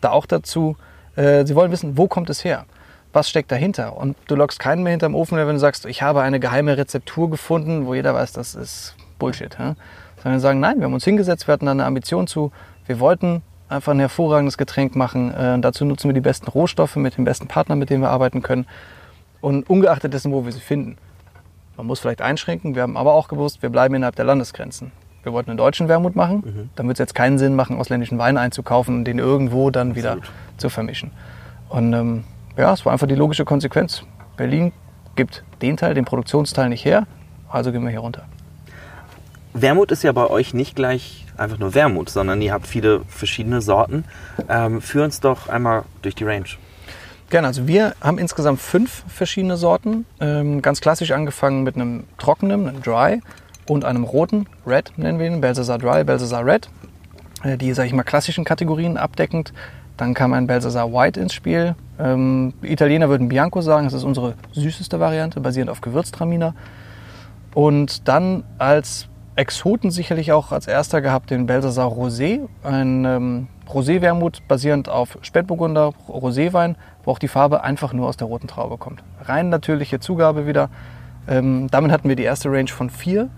da 0.00 0.10
auch 0.10 0.26
dazu. 0.26 0.76
Äh, 1.14 1.46
sie 1.46 1.54
wollen 1.54 1.70
wissen, 1.70 1.96
wo 1.96 2.08
kommt 2.08 2.30
es 2.30 2.42
her? 2.42 2.64
Was 3.12 3.30
steckt 3.30 3.52
dahinter? 3.52 3.96
Und 3.96 4.16
du 4.26 4.34
lockst 4.34 4.58
keinen 4.58 4.82
mehr 4.82 4.90
hinterm 4.90 5.14
Ofen, 5.14 5.38
wenn 5.38 5.46
du 5.46 5.60
sagst, 5.60 5.86
ich 5.86 6.02
habe 6.02 6.22
eine 6.22 6.40
geheime 6.40 6.76
Rezeptur 6.76 7.30
gefunden, 7.30 7.86
wo 7.86 7.94
jeder 7.94 8.12
weiß, 8.12 8.32
das 8.32 8.56
ist 8.56 8.96
Bullshit. 9.20 9.56
Ja? 9.56 9.76
Sondern 10.20 10.40
sagen, 10.40 10.58
nein, 10.58 10.78
wir 10.78 10.86
haben 10.86 10.94
uns 10.94 11.04
hingesetzt, 11.04 11.46
wir 11.46 11.52
hatten 11.52 11.66
da 11.66 11.70
eine 11.70 11.84
Ambition 11.84 12.26
zu, 12.26 12.50
wir 12.86 12.98
wollten 12.98 13.42
einfach 13.68 13.92
ein 13.92 14.00
hervorragendes 14.00 14.58
Getränk 14.58 14.96
machen. 14.96 15.32
Äh, 15.32 15.60
dazu 15.60 15.84
nutzen 15.84 16.08
wir 16.08 16.14
die 16.14 16.20
besten 16.20 16.48
Rohstoffe 16.48 16.96
mit 16.96 17.18
den 17.18 17.24
besten 17.24 17.46
Partnern, 17.46 17.78
mit 17.78 17.88
denen 17.88 18.02
wir 18.02 18.10
arbeiten 18.10 18.42
können. 18.42 18.66
Und 19.40 19.70
ungeachtet 19.70 20.12
dessen, 20.12 20.32
wo 20.32 20.44
wir 20.44 20.50
sie 20.50 20.58
finden. 20.58 20.98
Man 21.76 21.86
muss 21.86 22.00
vielleicht 22.00 22.20
einschränken, 22.20 22.74
wir 22.74 22.82
haben 22.82 22.96
aber 22.96 23.14
auch 23.14 23.28
gewusst, 23.28 23.62
wir 23.62 23.70
bleiben 23.70 23.94
innerhalb 23.94 24.16
der 24.16 24.24
Landesgrenzen. 24.24 24.90
Wir 25.22 25.32
wollten 25.32 25.50
einen 25.50 25.58
deutschen 25.58 25.88
Wermut 25.88 26.16
machen, 26.16 26.70
dann 26.76 26.86
wird 26.86 26.96
es 26.96 26.98
jetzt 26.98 27.14
keinen 27.14 27.38
Sinn 27.38 27.54
machen, 27.54 27.76
ausländischen 27.76 28.18
Wein 28.18 28.38
einzukaufen 28.38 28.96
und 28.96 29.04
den 29.04 29.18
irgendwo 29.18 29.70
dann 29.70 29.94
wieder 29.94 30.18
zu 30.56 30.70
vermischen. 30.70 31.10
Und 31.68 31.92
ähm, 31.92 32.24
ja, 32.56 32.72
es 32.72 32.84
war 32.84 32.92
einfach 32.92 33.06
die 33.06 33.14
logische 33.14 33.44
Konsequenz. 33.44 34.02
Berlin 34.36 34.72
gibt 35.16 35.44
den 35.60 35.76
Teil, 35.76 35.94
den 35.94 36.04
Produktionsteil 36.04 36.68
nicht 36.70 36.84
her, 36.84 37.06
also 37.50 37.72
gehen 37.72 37.82
wir 37.82 37.90
hier 37.90 38.00
runter. 38.00 38.24
Wermut 39.52 39.90
ist 39.90 40.04
ja 40.04 40.12
bei 40.12 40.28
euch 40.28 40.54
nicht 40.54 40.76
gleich 40.76 41.26
einfach 41.36 41.58
nur 41.58 41.74
Wermut, 41.74 42.08
sondern 42.08 42.40
ihr 42.40 42.52
habt 42.52 42.66
viele 42.66 43.00
verschiedene 43.08 43.60
Sorten. 43.60 44.04
Ähm, 44.48 44.80
führ 44.80 45.04
uns 45.04 45.20
doch 45.20 45.48
einmal 45.48 45.84
durch 46.02 46.14
die 46.14 46.24
Range. 46.24 46.46
Gerne, 47.30 47.46
also 47.46 47.66
wir 47.66 47.94
haben 48.00 48.18
insgesamt 48.18 48.60
fünf 48.60 49.04
verschiedene 49.08 49.56
Sorten. 49.56 50.06
Ähm, 50.20 50.62
ganz 50.62 50.80
klassisch 50.80 51.10
angefangen 51.12 51.62
mit 51.62 51.76
einem 51.76 52.04
trockenen, 52.18 52.68
einem 52.68 52.82
Dry 52.82 53.20
und 53.70 53.84
einem 53.84 54.02
roten, 54.02 54.46
Red 54.66 54.92
nennen 54.96 55.20
wir 55.20 55.26
ihn, 55.26 55.40
Belsazar 55.40 55.78
Dry, 55.78 56.02
Belsazar 56.02 56.44
Red. 56.44 56.68
Äh, 57.44 57.56
die, 57.56 57.72
sage 57.72 57.86
ich 57.86 57.94
mal, 57.94 58.02
klassischen 58.02 58.44
Kategorien 58.44 58.96
abdeckend. 58.96 59.52
Dann 59.96 60.12
kam 60.12 60.32
ein 60.32 60.48
Belsazar 60.48 60.92
White 60.92 61.20
ins 61.20 61.32
Spiel. 61.32 61.76
Ähm, 61.98 62.52
Italiener 62.62 63.08
würden 63.08 63.28
Bianco 63.28 63.60
sagen, 63.60 63.84
das 63.84 63.92
ist 63.92 64.02
unsere 64.02 64.34
süßeste 64.52 64.98
Variante, 64.98 65.40
basierend 65.40 65.70
auf 65.70 65.82
Gewürztraminer. 65.82 66.54
Und 67.54 68.08
dann 68.08 68.42
als 68.58 69.06
Exoten 69.36 69.92
sicherlich 69.92 70.32
auch 70.32 70.50
als 70.50 70.66
erster 70.66 71.00
gehabt 71.00 71.30
den 71.30 71.46
Belsazar 71.46 71.86
Rosé, 71.86 72.48
ein 72.64 73.04
ähm, 73.04 73.46
Rosé-Wermut 73.68 74.48
basierend 74.48 74.88
auf 74.88 75.16
Spätburgunder 75.22 75.92
Roséwein, 76.08 76.74
wo 77.04 77.12
auch 77.12 77.20
die 77.20 77.28
Farbe 77.28 77.62
einfach 77.62 77.92
nur 77.92 78.08
aus 78.08 78.16
der 78.16 78.26
roten 78.26 78.48
Traube 78.48 78.78
kommt. 78.78 79.04
Rein 79.22 79.48
natürliche 79.48 80.00
Zugabe 80.00 80.48
wieder. 80.48 80.70
Ähm, 81.28 81.68
damit 81.70 81.92
hatten 81.92 82.08
wir 82.08 82.16
die 82.16 82.24
erste 82.24 82.50
Range 82.50 82.70
von 82.70 82.90
vier 82.90 83.30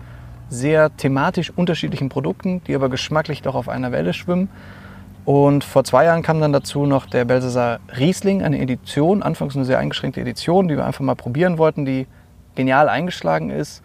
sehr 0.53 0.95
thematisch 0.95 1.51
unterschiedlichen 1.55 2.09
Produkten, 2.09 2.61
die 2.65 2.75
aber 2.75 2.89
geschmacklich 2.89 3.41
doch 3.41 3.55
auf 3.55 3.67
einer 3.67 3.91
Welle 3.91 4.13
schwimmen. 4.13 4.49
Und 5.25 5.63
vor 5.63 5.83
zwei 5.83 6.05
Jahren 6.05 6.21
kam 6.21 6.41
dann 6.41 6.53
dazu 6.53 6.85
noch 6.85 7.05
der 7.05 7.25
Belsazar 7.25 7.79
Riesling, 7.97 8.43
eine 8.43 8.59
Edition, 8.59 9.23
anfangs 9.23 9.55
eine 9.55 9.65
sehr 9.65 9.79
eingeschränkte 9.79 10.21
Edition, 10.21 10.67
die 10.67 10.75
wir 10.75 10.85
einfach 10.85 11.01
mal 11.01 11.15
probieren 11.15 11.57
wollten, 11.57 11.85
die 11.85 12.07
genial 12.55 12.89
eingeschlagen 12.89 13.49
ist. 13.49 13.81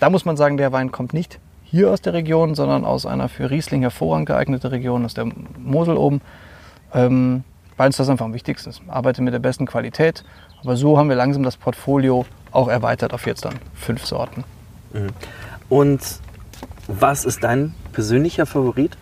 Da 0.00 0.10
muss 0.10 0.24
man 0.24 0.36
sagen, 0.36 0.56
der 0.56 0.72
Wein 0.72 0.90
kommt 0.92 1.14
nicht 1.14 1.38
hier 1.64 1.90
aus 1.90 2.00
der 2.00 2.12
Region, 2.12 2.54
sondern 2.56 2.84
aus 2.84 3.06
einer 3.06 3.28
für 3.28 3.50
Riesling 3.50 3.82
hervorragend 3.82 4.26
geeignete 4.26 4.72
Region, 4.72 5.04
aus 5.04 5.14
der 5.14 5.26
Mosel 5.58 5.96
oben, 5.96 6.20
ähm, 6.92 7.44
weil 7.76 7.86
uns 7.86 7.96
das 7.96 8.08
einfach 8.08 8.24
am 8.24 8.34
wichtigsten 8.34 8.70
ist. 8.70 8.82
Arbeite 8.88 9.22
mit 9.22 9.32
der 9.32 9.38
besten 9.38 9.66
Qualität, 9.66 10.24
aber 10.62 10.76
so 10.76 10.98
haben 10.98 11.08
wir 11.08 11.16
langsam 11.16 11.44
das 11.44 11.56
Portfolio 11.56 12.26
auch 12.50 12.66
erweitert 12.66 13.14
auf 13.14 13.26
jetzt 13.26 13.44
dann 13.44 13.54
fünf 13.74 14.04
Sorten. 14.04 14.42
Und 15.70 16.00
was 16.88 17.24
ist 17.24 17.42
dein 17.42 17.74
persönlicher 17.92 18.44
Favorit? 18.44 18.98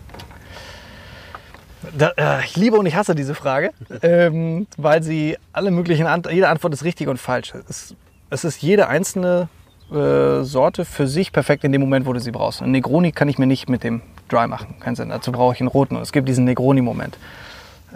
Da, 1.97 2.11
äh, 2.17 2.45
ich 2.45 2.55
liebe 2.55 2.77
und 2.77 2.85
ich 2.85 2.95
hasse 2.95 3.15
diese 3.15 3.33
Frage, 3.33 3.71
ähm, 4.03 4.67
weil 4.77 5.01
sie 5.01 5.37
alle 5.51 5.71
möglichen, 5.71 6.05
Ant 6.05 6.31
jede 6.31 6.47
Antwort 6.47 6.73
ist 6.73 6.83
richtig 6.83 7.07
und 7.07 7.17
falsch. 7.17 7.53
Es, 7.67 7.95
es 8.29 8.43
ist 8.43 8.61
jede 8.61 8.87
einzelne 8.87 9.49
äh, 9.91 10.43
Sorte 10.43 10.85
für 10.85 11.07
sich 11.07 11.31
perfekt 11.31 11.63
in 11.63 11.71
dem 11.71 11.81
Moment, 11.81 12.05
wo 12.05 12.13
du 12.13 12.19
sie 12.19 12.31
brauchst. 12.31 12.61
Ein 12.61 12.71
Negroni 12.71 13.11
kann 13.11 13.27
ich 13.27 13.39
mir 13.39 13.47
nicht 13.47 13.69
mit 13.69 13.83
dem 13.83 14.01
Dry 14.27 14.47
machen, 14.47 14.75
keinen 14.79 14.95
Sinn. 14.95 15.09
Dazu 15.09 15.31
brauche 15.31 15.55
ich 15.55 15.61
einen 15.61 15.69
roten 15.69 15.95
und 15.95 16.03
es 16.03 16.11
gibt 16.11 16.29
diesen 16.29 16.45
Negroni-Moment. 16.45 17.17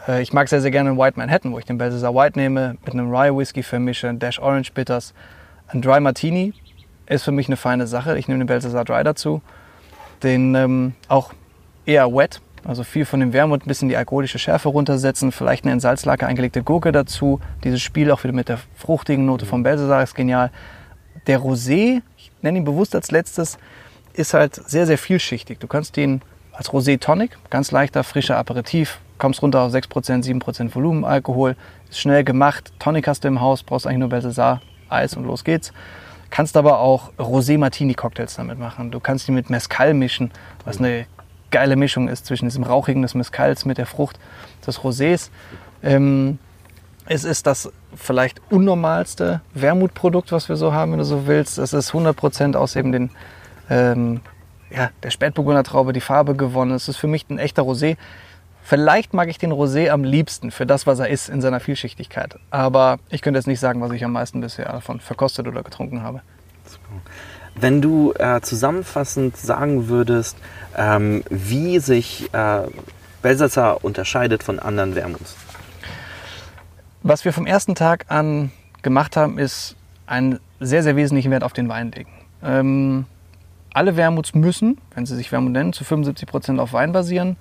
Äh, 0.08 0.24
ich 0.24 0.34
mag 0.34 0.50
sehr, 0.50 0.62
sehr 0.62 0.72
gerne 0.72 0.90
einen 0.90 0.98
White 0.98 1.20
Manhattan, 1.20 1.52
wo 1.52 1.60
ich 1.60 1.66
den 1.66 1.78
Belsazar 1.78 2.16
White 2.16 2.40
nehme, 2.40 2.78
mit 2.84 2.94
einem 2.94 3.14
Rye 3.14 3.38
Whisky 3.38 3.62
vermische, 3.62 4.12
Dash 4.16 4.40
Orange 4.40 4.72
Bitters. 4.74 5.14
Ein 5.68 5.82
Dry 5.84 6.00
Martini 6.00 6.54
ist 7.14 7.24
für 7.24 7.32
mich 7.32 7.48
eine 7.48 7.58
feine 7.58 7.88
Sache. 7.88 8.18
Ich 8.18 8.28
nehme 8.28 8.40
den 8.40 8.48
Belsazar 8.48 8.86
Dry 8.86 9.04
dazu. 9.04 9.42
Den 10.24 10.56
ähm, 10.56 10.94
auch 11.08 11.34
eher 11.86 12.14
wet, 12.14 12.42
also 12.66 12.84
viel 12.84 13.06
von 13.06 13.20
dem 13.20 13.34
Wermut, 13.34 13.66
ein 13.66 13.68
bisschen 13.68 13.90
die 13.90 13.98
alkoholische 13.98 14.40
Schärfe 14.40 14.70
runtersetzen, 14.70 15.32
vielleicht 15.32 15.66
eine 15.66 15.74
in 15.74 15.80
Salzlake 15.80 16.26
eingelegte 16.26 16.64
Gurke 16.64 16.92
dazu. 16.92 17.40
Dieses 17.64 17.82
Spiel 17.82 18.10
auch 18.12 18.24
wieder 18.24 18.34
mit 18.34 18.50
der 18.50 18.60
fruchtigen 18.76 19.26
Note 19.26 19.46
vom 19.46 19.64
Belsazar 19.64 20.02
ist 20.04 20.16
genial. 20.16 20.50
Der 21.28 21.40
Rosé, 21.40 22.02
ich 22.18 22.32
nenne 22.42 22.60
ihn 22.60 22.66
bewusst 22.66 22.96
als 22.96 23.12
letztes, 23.12 23.58
ist 24.14 24.34
halt 24.34 24.56
sehr, 24.56 24.86
sehr 24.86 24.98
vielschichtig. 24.98 25.60
Du 25.60 25.68
kannst 25.68 25.98
den 25.98 26.22
als 26.52 26.70
Rosé 26.70 27.00
Tonic, 27.00 27.38
ganz 27.50 27.72
leichter, 27.72 28.04
frischer 28.04 28.38
Aperitif, 28.38 29.00
kommst 29.18 29.42
runter 29.42 29.62
auf 29.62 29.74
6%, 29.74 30.24
7% 30.24 30.74
Volumenalkohol, 30.74 31.56
ist 31.90 32.00
schnell 32.00 32.24
gemacht. 32.24 32.72
Tonic 32.80 33.08
hast 33.08 33.24
du 33.24 33.28
im 33.28 33.42
Haus, 33.42 33.64
brauchst 33.64 33.88
eigentlich 33.88 34.00
nur 34.00 34.10
Belsazar, 34.10 34.62
Eis 34.90 35.18
und 35.18 35.26
los 35.26 35.44
geht's. 35.44 35.74
Kannst 36.34 36.58
aber 36.58 36.80
auch 36.80 37.12
Rosé 37.20 37.60
Martini 37.60 37.94
Cocktails 37.94 38.34
damit 38.34 38.58
machen. 38.58 38.90
Du 38.90 39.00
kannst 39.00 39.28
die 39.28 39.32
mit 39.32 39.52
Mezcal 39.52 39.94
mischen, 39.94 40.32
was 40.66 40.80
eine 40.80 41.06
geile 41.52 41.76
Mischung 41.76 42.08
ist 42.08 42.26
zwischen 42.26 42.46
diesem 42.46 42.64
rauchigen 42.64 43.04
des 43.04 43.14
Mezcals 43.14 43.66
mit 43.66 43.78
der 43.78 43.86
Frucht 43.86 44.18
des 44.66 44.80
Rosés. 44.80 45.30
Ähm, 45.84 46.40
es 47.06 47.24
ist 47.24 47.46
das 47.46 47.72
vielleicht 47.96 48.42
unnormalste 48.50 49.42
Wermutprodukt, 49.54 50.32
was 50.32 50.50
wir 50.50 50.56
so 50.56 50.74
haben, 50.74 50.94
wenn 50.94 50.98
du 50.98 51.06
so 51.06 51.28
willst. 51.28 51.60
Es 51.60 51.72
ist 51.72 51.92
100% 51.92 52.56
aus 52.56 52.76
eben 52.76 52.92
den, 52.92 53.12
ähm, 53.70 54.22
ja, 54.76 54.90
der 55.04 55.12
Spätburgunder 55.12 55.62
Traube 55.62 55.94
die 55.94 56.02
Farbe 56.02 56.34
gewonnen. 56.34 56.72
Es 56.72 56.88
ist 56.88 56.98
für 56.98 57.06
mich 57.06 57.30
ein 57.30 57.38
echter 57.38 57.62
Rosé. 57.62 57.96
Vielleicht 58.66 59.14
mag 59.14 59.30
ich 59.30 59.38
den 59.38 59.52
Rosé 59.52 59.90
am 59.90 60.06
liebsten 60.06 60.50
für 60.50 60.66
das, 60.66 60.88
was 60.88 61.00
er 61.00 61.10
ist 61.10 61.28
in 61.28 61.42
seiner 61.42 61.60
Vielschichtigkeit. 61.60 62.40
Aber 62.50 62.98
ich 63.10 63.22
könnte 63.22 63.38
jetzt 63.38 63.48
nicht 63.48 63.60
sagen, 63.60 63.82
was 63.82 63.92
ich 63.92 64.06
am 64.06 64.14
meisten 64.14 64.40
bisher 64.40 64.66
davon 64.66 65.02
verkostet 65.02 65.48
oder 65.48 65.64
getrunken 65.64 66.02
habe. 66.02 66.22
Wenn 67.56 67.82
du 67.82 68.14
äh, 68.14 68.40
zusammenfassend 68.42 69.36
sagen 69.36 69.90
würdest, 69.90 70.38
ähm, 70.78 71.24
wie 71.30 71.80
sich 71.80 72.34
äh, 72.34 72.62
Belsazar 73.22 73.84
unterscheidet 73.84 74.44
von 74.44 74.60
anderen 74.60 74.96
Wermuts. 74.96 75.36
Was 77.04 77.26
wir 77.26 77.34
vom 77.34 77.46
ersten 77.46 77.76
Tag 77.76 78.06
an 78.08 78.52
gemacht 78.82 79.18
haben, 79.18 79.38
ist 79.40 79.76
einen 80.06 80.40
sehr, 80.62 80.84
sehr 80.84 80.96
wesentlichen 80.96 81.32
Wert 81.32 81.44
auf 81.44 81.54
den 81.54 81.68
Wein 81.68 81.92
legen. 81.92 82.12
Ähm, 82.42 83.06
alle 83.74 83.98
Wermuts 83.98 84.34
müssen, 84.34 84.78
wenn 84.96 85.06
sie 85.06 85.16
sich 85.16 85.32
Wermut 85.32 85.52
nennen, 85.52 85.74
zu 85.74 85.84
75 85.84 86.28
Prozent 86.28 86.60
auf 86.60 86.72
Wein 86.74 86.94
basieren. 86.94 87.36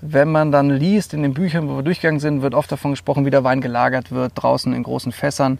Wenn 0.00 0.30
man 0.30 0.52
dann 0.52 0.70
liest 0.70 1.12
in 1.12 1.22
den 1.22 1.34
Büchern, 1.34 1.68
wo 1.68 1.76
wir 1.76 1.82
durchgegangen 1.82 2.20
sind, 2.20 2.42
wird 2.42 2.54
oft 2.54 2.70
davon 2.70 2.92
gesprochen, 2.92 3.26
wie 3.26 3.30
der 3.30 3.44
Wein 3.44 3.60
gelagert 3.60 4.12
wird, 4.12 4.32
draußen 4.36 4.72
in 4.72 4.82
großen 4.82 5.12
Fässern. 5.12 5.58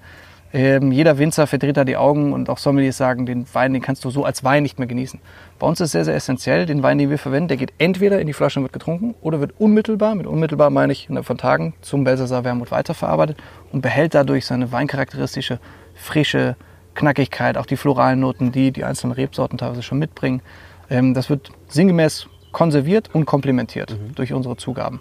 Ähm, 0.53 0.93
jeder 0.93 1.19
Winzer 1.19 1.47
verdreht 1.47 1.77
da 1.77 1.85
die 1.85 1.97
Augen 1.97 2.33
und 2.33 2.49
auch 2.49 2.57
Sommeliers 2.57 2.97
sagen, 2.97 3.27
den 3.27 3.47
Wein, 3.53 3.75
den 3.75 3.83
kannst 3.83 4.05
du 4.05 4.11
so 4.11 4.25
als 4.25 4.45
Wein 4.45 4.63
nicht 4.63 4.79
mehr 4.79 4.89
genießen. 4.89 5.21
Bei 5.59 5.67
uns 5.67 5.81
ist 5.81 5.91
sehr, 5.91 6.07
sehr 6.07 6.15
essentiell, 6.15 6.65
den 6.65 6.83
Wein, 6.83 6.97
den 6.97 7.11
wir 7.11 7.19
verwenden, 7.19 7.49
der 7.49 7.59
geht 7.59 7.75
entweder 7.79 8.19
in 8.21 8.27
die 8.27 8.33
Flasche 8.33 8.61
und 8.61 8.65
wird 8.65 8.73
getrunken 8.73 9.15
oder 9.21 9.41
wird 9.41 9.53
unmittelbar, 9.59 10.15
mit 10.15 10.27
unmittelbar 10.27 10.71
meine 10.71 10.93
ich 10.93 11.09
innerhalb 11.09 11.27
von 11.27 11.37
Tagen, 11.37 11.75
zum 11.83 12.05
Belsazar 12.05 12.45
Wermut 12.45 12.71
weiterverarbeitet 12.71 13.37
und 13.73 13.83
behält 13.83 14.15
dadurch 14.15 14.47
seine 14.47 14.73
weincharakteristische, 14.73 15.59
frische 15.95 16.57
Knackigkeit, 16.95 17.59
auch 17.59 17.67
die 17.67 17.77
floralen 17.77 18.21
Noten, 18.21 18.51
die 18.51 18.71
die 18.71 18.85
einzelnen 18.85 19.13
Rebsorten 19.13 19.59
teilweise 19.59 19.83
schon 19.83 19.99
mitbringen. 19.99 20.41
Ähm, 20.89 21.13
das 21.13 21.29
wird 21.29 21.51
sinngemäß 21.69 22.27
konserviert 22.53 23.11
und 23.13 23.27
komplementiert 23.27 23.97
durch 24.15 24.33
unsere 24.33 24.57
Zugaben. 24.57 25.01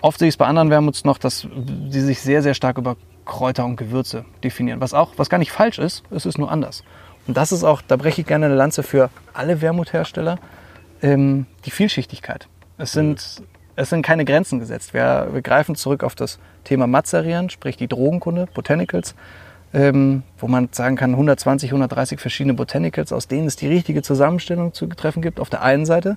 Oft 0.00 0.18
sehe 0.18 0.28
ich 0.28 0.34
es 0.34 0.38
bei 0.38 0.46
anderen 0.46 0.70
Wermuts 0.70 1.04
noch, 1.04 1.18
dass 1.18 1.46
sie 1.90 2.00
sich 2.00 2.20
sehr, 2.20 2.42
sehr 2.42 2.54
stark 2.54 2.78
über 2.78 2.96
Kräuter 3.24 3.64
und 3.64 3.76
Gewürze 3.76 4.24
definieren. 4.42 4.80
Was 4.80 4.94
auch, 4.94 5.12
was 5.16 5.28
gar 5.28 5.38
nicht 5.38 5.52
falsch 5.52 5.78
ist, 5.78 6.04
es 6.10 6.24
ist 6.24 6.38
nur 6.38 6.50
anders. 6.50 6.84
Und 7.26 7.36
das 7.36 7.52
ist 7.52 7.64
auch, 7.64 7.82
da 7.86 7.96
breche 7.96 8.22
ich 8.22 8.26
gerne 8.26 8.46
eine 8.46 8.54
Lanze 8.54 8.82
für 8.82 9.10
alle 9.34 9.60
Wermuthersteller, 9.60 10.38
ähm, 11.02 11.46
die 11.64 11.70
Vielschichtigkeit. 11.70 12.48
Es 12.78 12.92
sind, 12.92 13.42
es 13.76 13.90
sind 13.90 14.02
keine 14.02 14.24
Grenzen 14.24 14.60
gesetzt. 14.60 14.94
Wir, 14.94 15.28
wir 15.32 15.42
greifen 15.42 15.74
zurück 15.74 16.04
auf 16.04 16.14
das 16.14 16.38
Thema 16.64 16.86
Mazerieren, 16.86 17.50
sprich 17.50 17.76
die 17.76 17.88
Drogenkunde, 17.88 18.48
Botanicals, 18.54 19.14
ähm, 19.74 20.22
wo 20.38 20.48
man 20.48 20.68
sagen 20.72 20.96
kann, 20.96 21.10
120, 21.10 21.70
130 21.70 22.18
verschiedene 22.18 22.54
Botanicals, 22.54 23.12
aus 23.12 23.28
denen 23.28 23.46
es 23.46 23.56
die 23.56 23.68
richtige 23.68 24.02
Zusammenstellung 24.02 24.72
zu 24.72 24.86
treffen 24.86 25.20
gibt, 25.20 25.40
auf 25.40 25.50
der 25.50 25.62
einen 25.62 25.86
Seite. 25.86 26.16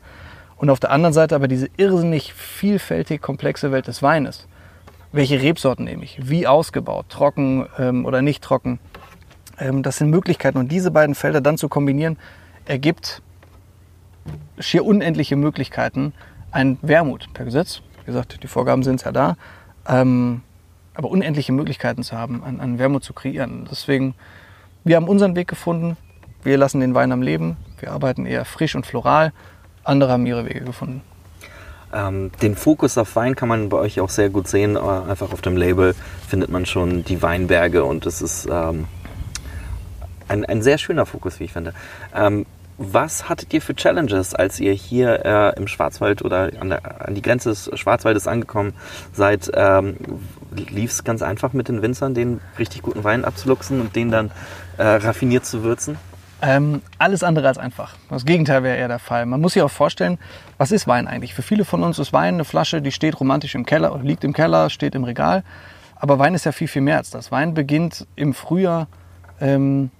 Und 0.61 0.69
auf 0.69 0.79
der 0.79 0.91
anderen 0.91 1.11
Seite 1.11 1.33
aber 1.33 1.47
diese 1.47 1.69
irrsinnig 1.77 2.35
vielfältig 2.35 3.19
komplexe 3.19 3.71
Welt 3.71 3.87
des 3.87 4.03
Weines. 4.03 4.47
Welche 5.11 5.41
Rebsorten 5.41 5.85
nehme 5.85 6.03
ich? 6.03 6.29
Wie 6.29 6.45
ausgebaut? 6.45 7.07
Trocken 7.09 7.65
ähm, 7.79 8.05
oder 8.05 8.21
nicht 8.21 8.43
trocken? 8.43 8.77
Ähm, 9.57 9.81
das 9.81 9.97
sind 9.97 10.11
Möglichkeiten. 10.11 10.59
Und 10.59 10.71
diese 10.71 10.91
beiden 10.91 11.15
Felder 11.15 11.41
dann 11.41 11.57
zu 11.57 11.67
kombinieren, 11.67 12.15
ergibt 12.65 13.23
schier 14.59 14.85
unendliche 14.85 15.35
Möglichkeiten, 15.35 16.13
ein 16.51 16.77
Wermut 16.83 17.33
per 17.33 17.45
Gesetz. 17.45 17.81
Wie 18.01 18.05
gesagt, 18.05 18.43
die 18.43 18.47
Vorgaben 18.47 18.83
sind 18.83 19.03
ja 19.03 19.11
da. 19.11 19.37
Ähm, 19.87 20.41
aber 20.93 21.09
unendliche 21.09 21.53
Möglichkeiten 21.53 22.03
zu 22.03 22.15
haben, 22.15 22.43
an, 22.43 22.59
an 22.59 22.77
Wermut 22.77 23.03
zu 23.03 23.13
kreieren. 23.13 23.67
Deswegen, 23.71 24.13
wir 24.83 24.97
haben 24.97 25.07
unseren 25.07 25.35
Weg 25.35 25.47
gefunden. 25.47 25.97
Wir 26.43 26.59
lassen 26.59 26.81
den 26.81 26.93
Wein 26.93 27.11
am 27.11 27.23
Leben. 27.23 27.57
Wir 27.79 27.91
arbeiten 27.91 28.27
eher 28.27 28.45
frisch 28.45 28.75
und 28.75 28.85
floral. 28.85 29.33
Andere 29.83 30.11
haben 30.11 30.25
ihre 30.25 30.45
Wege 30.45 30.61
gefunden. 30.61 31.01
Ähm, 31.93 32.31
den 32.41 32.55
Fokus 32.55 32.97
auf 32.97 33.15
Wein 33.15 33.35
kann 33.35 33.49
man 33.49 33.69
bei 33.69 33.77
euch 33.77 33.99
auch 33.99 34.09
sehr 34.09 34.29
gut 34.29 34.47
sehen. 34.47 34.75
Äh, 34.75 34.79
einfach 34.79 35.33
auf 35.33 35.41
dem 35.41 35.57
Label 35.57 35.95
findet 36.27 36.49
man 36.49 36.65
schon 36.65 37.03
die 37.03 37.21
Weinberge 37.21 37.83
und 37.83 38.05
es 38.05 38.21
ist 38.21 38.47
ähm, 38.49 38.87
ein, 40.27 40.45
ein 40.45 40.61
sehr 40.61 40.77
schöner 40.77 41.05
Fokus, 41.05 41.39
wie 41.39 41.45
ich 41.45 41.53
finde. 41.53 41.73
Ähm, 42.15 42.45
was 42.77 43.29
hattet 43.29 43.53
ihr 43.53 43.61
für 43.61 43.75
Challenges, 43.75 44.33
als 44.33 44.59
ihr 44.59 44.73
hier 44.73 45.23
äh, 45.23 45.59
im 45.59 45.67
Schwarzwald 45.67 46.23
oder 46.23 46.49
an, 46.59 46.69
der, 46.69 47.07
an, 47.07 47.13
die 47.13 47.21
Grenze 47.21 47.49
des 47.49 47.69
Schwarzwaldes 47.75 48.27
angekommen 48.27 48.73
seid? 49.13 49.51
Ähm, 49.53 49.97
Lief 50.53 50.91
es 50.91 51.03
ganz 51.03 51.21
einfach 51.21 51.53
mit 51.53 51.69
den 51.69 51.81
Winzern, 51.81 52.13
den 52.13 52.41
richtig 52.59 52.81
guten 52.81 53.03
Wein 53.03 53.23
abzuluxen 53.23 53.79
und 53.79 53.95
den 53.95 54.11
dann 54.11 54.31
äh, 54.77 54.83
raffiniert 54.83 55.45
zu 55.45 55.63
würzen? 55.63 55.97
Ähm, 56.43 56.81
alles 56.97 57.21
andere 57.21 57.47
als 57.47 57.59
einfach. 57.59 57.95
Das 58.09 58.25
Gegenteil 58.25 58.63
wäre 58.63 58.75
eher 58.75 58.87
der 58.87 58.97
Fall. 58.97 59.27
Man 59.27 59.41
muss 59.41 59.53
sich 59.53 59.61
auch 59.61 59.69
vorstellen, 59.69 60.17
was 60.57 60.71
ist 60.71 60.87
Wein 60.87 61.07
eigentlich? 61.07 61.35
Für 61.35 61.43
viele 61.43 61.65
von 61.65 61.83
uns 61.83 61.99
ist 61.99 62.13
Wein 62.13 62.35
eine 62.35 62.45
Flasche, 62.45 62.81
die 62.81 62.91
steht 62.91 63.19
romantisch 63.19 63.53
im 63.53 63.65
Keller, 63.65 63.99
liegt 64.01 64.23
im 64.23 64.33
Keller, 64.33 64.71
steht 64.71 64.95
im 64.95 65.03
Regal. 65.03 65.43
Aber 65.95 66.17
Wein 66.17 66.33
ist 66.33 66.45
ja 66.45 66.51
viel, 66.51 66.67
viel 66.67 66.81
mehr 66.81 66.97
als 66.97 67.11
das. 67.11 67.31
Wein 67.31 67.53
beginnt 67.53 68.07
im 68.15 68.33
Frühjahr, 68.33 68.87
ähm, 69.39 69.91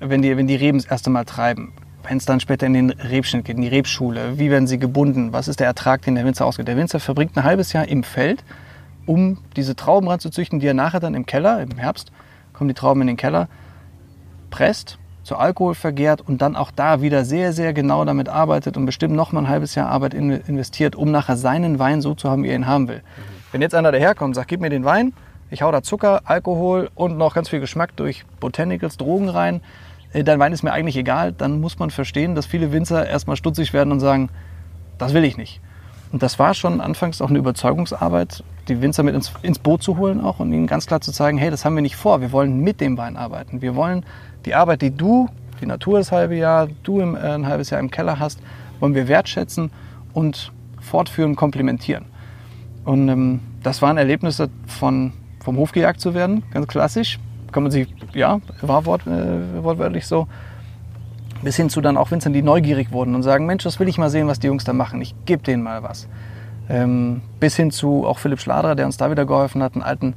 wenn, 0.00 0.22
die, 0.22 0.36
wenn 0.36 0.48
die 0.48 0.56
Reben 0.56 0.78
das 0.78 0.90
erste 0.90 1.08
Mal 1.08 1.24
treiben. 1.24 1.72
Wenn 2.02 2.16
es 2.16 2.24
dann 2.24 2.40
später 2.40 2.66
in 2.66 2.74
den 2.74 2.90
Rebschnitt 2.90 3.44
geht, 3.44 3.56
in 3.56 3.62
die 3.62 3.68
Rebschule, 3.68 4.40
wie 4.40 4.50
werden 4.50 4.66
sie 4.66 4.78
gebunden, 4.78 5.32
was 5.32 5.46
ist 5.46 5.60
der 5.60 5.68
Ertrag, 5.68 6.02
den 6.02 6.16
der 6.16 6.24
Winzer 6.24 6.46
ausgeht. 6.46 6.66
Der 6.66 6.76
Winzer 6.76 6.98
verbringt 6.98 7.36
ein 7.36 7.44
halbes 7.44 7.72
Jahr 7.72 7.86
im 7.86 8.02
Feld, 8.02 8.42
um 9.06 9.38
diese 9.54 9.76
Trauben 9.76 10.08
ranzuzüchten, 10.08 10.58
die 10.58 10.66
er 10.66 10.74
nachher 10.74 10.98
dann 10.98 11.14
im 11.14 11.26
Keller, 11.26 11.62
im 11.62 11.78
Herbst, 11.78 12.10
kommen 12.52 12.66
die 12.66 12.74
Trauben 12.74 13.02
in 13.02 13.06
den 13.06 13.16
Keller, 13.16 13.48
presst 14.50 14.98
zu 15.26 15.36
Alkohol 15.36 15.74
vergärt 15.74 16.20
und 16.20 16.40
dann 16.40 16.54
auch 16.54 16.70
da 16.70 17.02
wieder 17.02 17.24
sehr, 17.24 17.52
sehr 17.52 17.72
genau 17.72 18.04
damit 18.04 18.28
arbeitet 18.28 18.76
und 18.76 18.86
bestimmt 18.86 19.14
noch 19.14 19.32
mal 19.32 19.40
ein 19.40 19.48
halbes 19.48 19.74
Jahr 19.74 19.88
Arbeit 19.88 20.14
investiert, 20.14 20.94
um 20.94 21.10
nachher 21.10 21.36
seinen 21.36 21.80
Wein 21.80 22.00
so 22.00 22.14
zu 22.14 22.30
haben, 22.30 22.44
wie 22.44 22.48
er 22.48 22.54
ihn 22.54 22.68
haben 22.68 22.86
will. 22.86 22.98
Mhm. 22.98 23.22
Wenn 23.50 23.60
jetzt 23.60 23.74
einer 23.74 23.90
daherkommt 23.90 24.30
und 24.30 24.34
sagt, 24.34 24.46
gib 24.46 24.60
mir 24.60 24.70
den 24.70 24.84
Wein, 24.84 25.12
ich 25.50 25.62
hau 25.62 25.72
da 25.72 25.82
Zucker, 25.82 26.22
Alkohol 26.24 26.90
und 26.94 27.18
noch 27.18 27.34
ganz 27.34 27.48
viel 27.48 27.58
Geschmack 27.58 27.96
durch 27.96 28.24
Botanicals, 28.38 28.98
Drogen 28.98 29.28
rein, 29.28 29.62
äh, 30.12 30.22
dein 30.22 30.38
Wein 30.38 30.52
ist 30.52 30.62
mir 30.62 30.72
eigentlich 30.72 30.96
egal, 30.96 31.32
dann 31.32 31.60
muss 31.60 31.76
man 31.80 31.90
verstehen, 31.90 32.36
dass 32.36 32.46
viele 32.46 32.70
Winzer 32.70 33.04
erstmal 33.04 33.36
stutzig 33.36 33.72
werden 33.72 33.90
und 33.90 33.98
sagen, 33.98 34.28
das 34.96 35.12
will 35.12 35.24
ich 35.24 35.36
nicht. 35.36 35.60
Und 36.12 36.22
das 36.22 36.38
war 36.38 36.54
schon 36.54 36.80
anfangs 36.80 37.20
auch 37.20 37.30
eine 37.30 37.38
Überzeugungsarbeit, 37.38 38.44
die 38.68 38.80
Winzer 38.80 39.02
mit 39.02 39.14
ins, 39.14 39.32
ins, 39.42 39.58
Boot 39.58 39.82
zu 39.82 39.96
holen 39.96 40.20
auch 40.20 40.40
und 40.40 40.52
ihnen 40.52 40.66
ganz 40.66 40.86
klar 40.86 41.00
zu 41.00 41.12
zeigen, 41.12 41.38
hey, 41.38 41.50
das 41.50 41.64
haben 41.64 41.74
wir 41.74 41.82
nicht 41.82 41.96
vor, 41.96 42.20
wir 42.20 42.32
wollen 42.32 42.60
mit 42.60 42.80
dem 42.80 42.96
Wein 42.96 43.16
arbeiten. 43.16 43.62
Wir 43.62 43.74
wollen 43.74 44.04
die 44.44 44.54
Arbeit, 44.54 44.82
die 44.82 44.90
du, 44.90 45.28
die 45.60 45.66
Natur 45.66 45.98
das 45.98 46.12
halbe 46.12 46.36
Jahr, 46.36 46.68
du 46.82 47.00
im, 47.00 47.16
äh, 47.16 47.18
ein 47.18 47.46
halbes 47.46 47.70
Jahr 47.70 47.80
im 47.80 47.90
Keller 47.90 48.18
hast, 48.18 48.40
wollen 48.80 48.94
wir 48.94 49.08
wertschätzen 49.08 49.70
und 50.12 50.52
fortführen, 50.80 51.34
komplementieren. 51.36 52.06
Und 52.84 53.08
ähm, 53.08 53.40
das 53.62 53.82
waren 53.82 53.96
Erlebnisse 53.96 54.48
von, 54.66 55.12
vom 55.42 55.56
Hof 55.56 55.72
gejagt 55.72 56.00
zu 56.00 56.14
werden, 56.14 56.44
ganz 56.52 56.68
klassisch. 56.68 57.18
Kann 57.50 57.64
man 57.64 57.72
sich, 57.72 57.88
ja, 58.14 58.40
war 58.60 58.86
wort, 58.86 59.06
äh, 59.06 59.62
wortwörtlich 59.62 60.06
so. 60.06 60.28
Bis 61.46 61.54
hin 61.54 61.70
zu 61.70 61.80
dann 61.80 61.96
auch 61.96 62.10
Winzern, 62.10 62.32
die 62.32 62.42
neugierig 62.42 62.90
wurden 62.90 63.14
und 63.14 63.22
sagen, 63.22 63.46
Mensch, 63.46 63.62
das 63.62 63.78
will 63.78 63.86
ich 63.86 63.98
mal 63.98 64.10
sehen, 64.10 64.26
was 64.26 64.40
die 64.40 64.48
Jungs 64.48 64.64
da 64.64 64.72
machen. 64.72 65.00
Ich 65.00 65.14
gebe 65.26 65.44
denen 65.44 65.62
mal 65.62 65.84
was. 65.84 66.08
Ähm, 66.68 67.22
bis 67.38 67.54
hin 67.54 67.70
zu 67.70 68.04
auch 68.04 68.18
Philipp 68.18 68.40
Schladerer, 68.40 68.74
der 68.74 68.84
uns 68.84 68.96
da 68.96 69.12
wieder 69.12 69.26
geholfen 69.26 69.62
hat, 69.62 69.74
einen 69.74 69.84
alten 69.84 70.14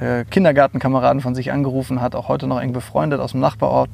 äh, 0.00 0.24
Kindergartenkameraden 0.24 1.20
von 1.20 1.34
sich 1.34 1.52
angerufen 1.52 2.00
hat, 2.00 2.14
auch 2.14 2.28
heute 2.28 2.46
noch 2.46 2.58
eng 2.58 2.72
befreundet 2.72 3.20
aus 3.20 3.32
dem 3.32 3.40
Nachbarort, 3.40 3.90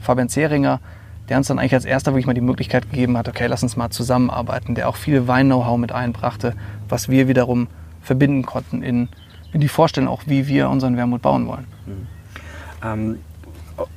Fabian 0.00 0.30
Zehringer, 0.30 0.80
der 1.28 1.36
uns 1.36 1.48
dann 1.48 1.58
eigentlich 1.58 1.74
als 1.74 1.84
erster 1.84 2.12
wirklich 2.12 2.24
mal 2.24 2.32
die 2.32 2.40
Möglichkeit 2.40 2.90
gegeben 2.90 3.18
hat, 3.18 3.28
okay, 3.28 3.46
lass 3.46 3.62
uns 3.62 3.76
mal 3.76 3.90
zusammenarbeiten, 3.90 4.74
der 4.74 4.88
auch 4.88 4.96
viel 4.96 5.28
Wein-Know-how 5.28 5.76
mit 5.76 5.92
einbrachte, 5.92 6.54
was 6.88 7.10
wir 7.10 7.28
wiederum 7.28 7.68
verbinden 8.00 8.46
konnten 8.46 8.82
in, 8.82 9.10
in 9.52 9.60
die 9.60 9.68
Vorstellung 9.68 10.08
auch, 10.08 10.22
wie 10.24 10.46
wir 10.46 10.70
unseren 10.70 10.96
Wermut 10.96 11.20
bauen 11.20 11.46
wollen. 11.46 11.66
Mhm. 11.84 12.06
Ähm, 12.82 13.18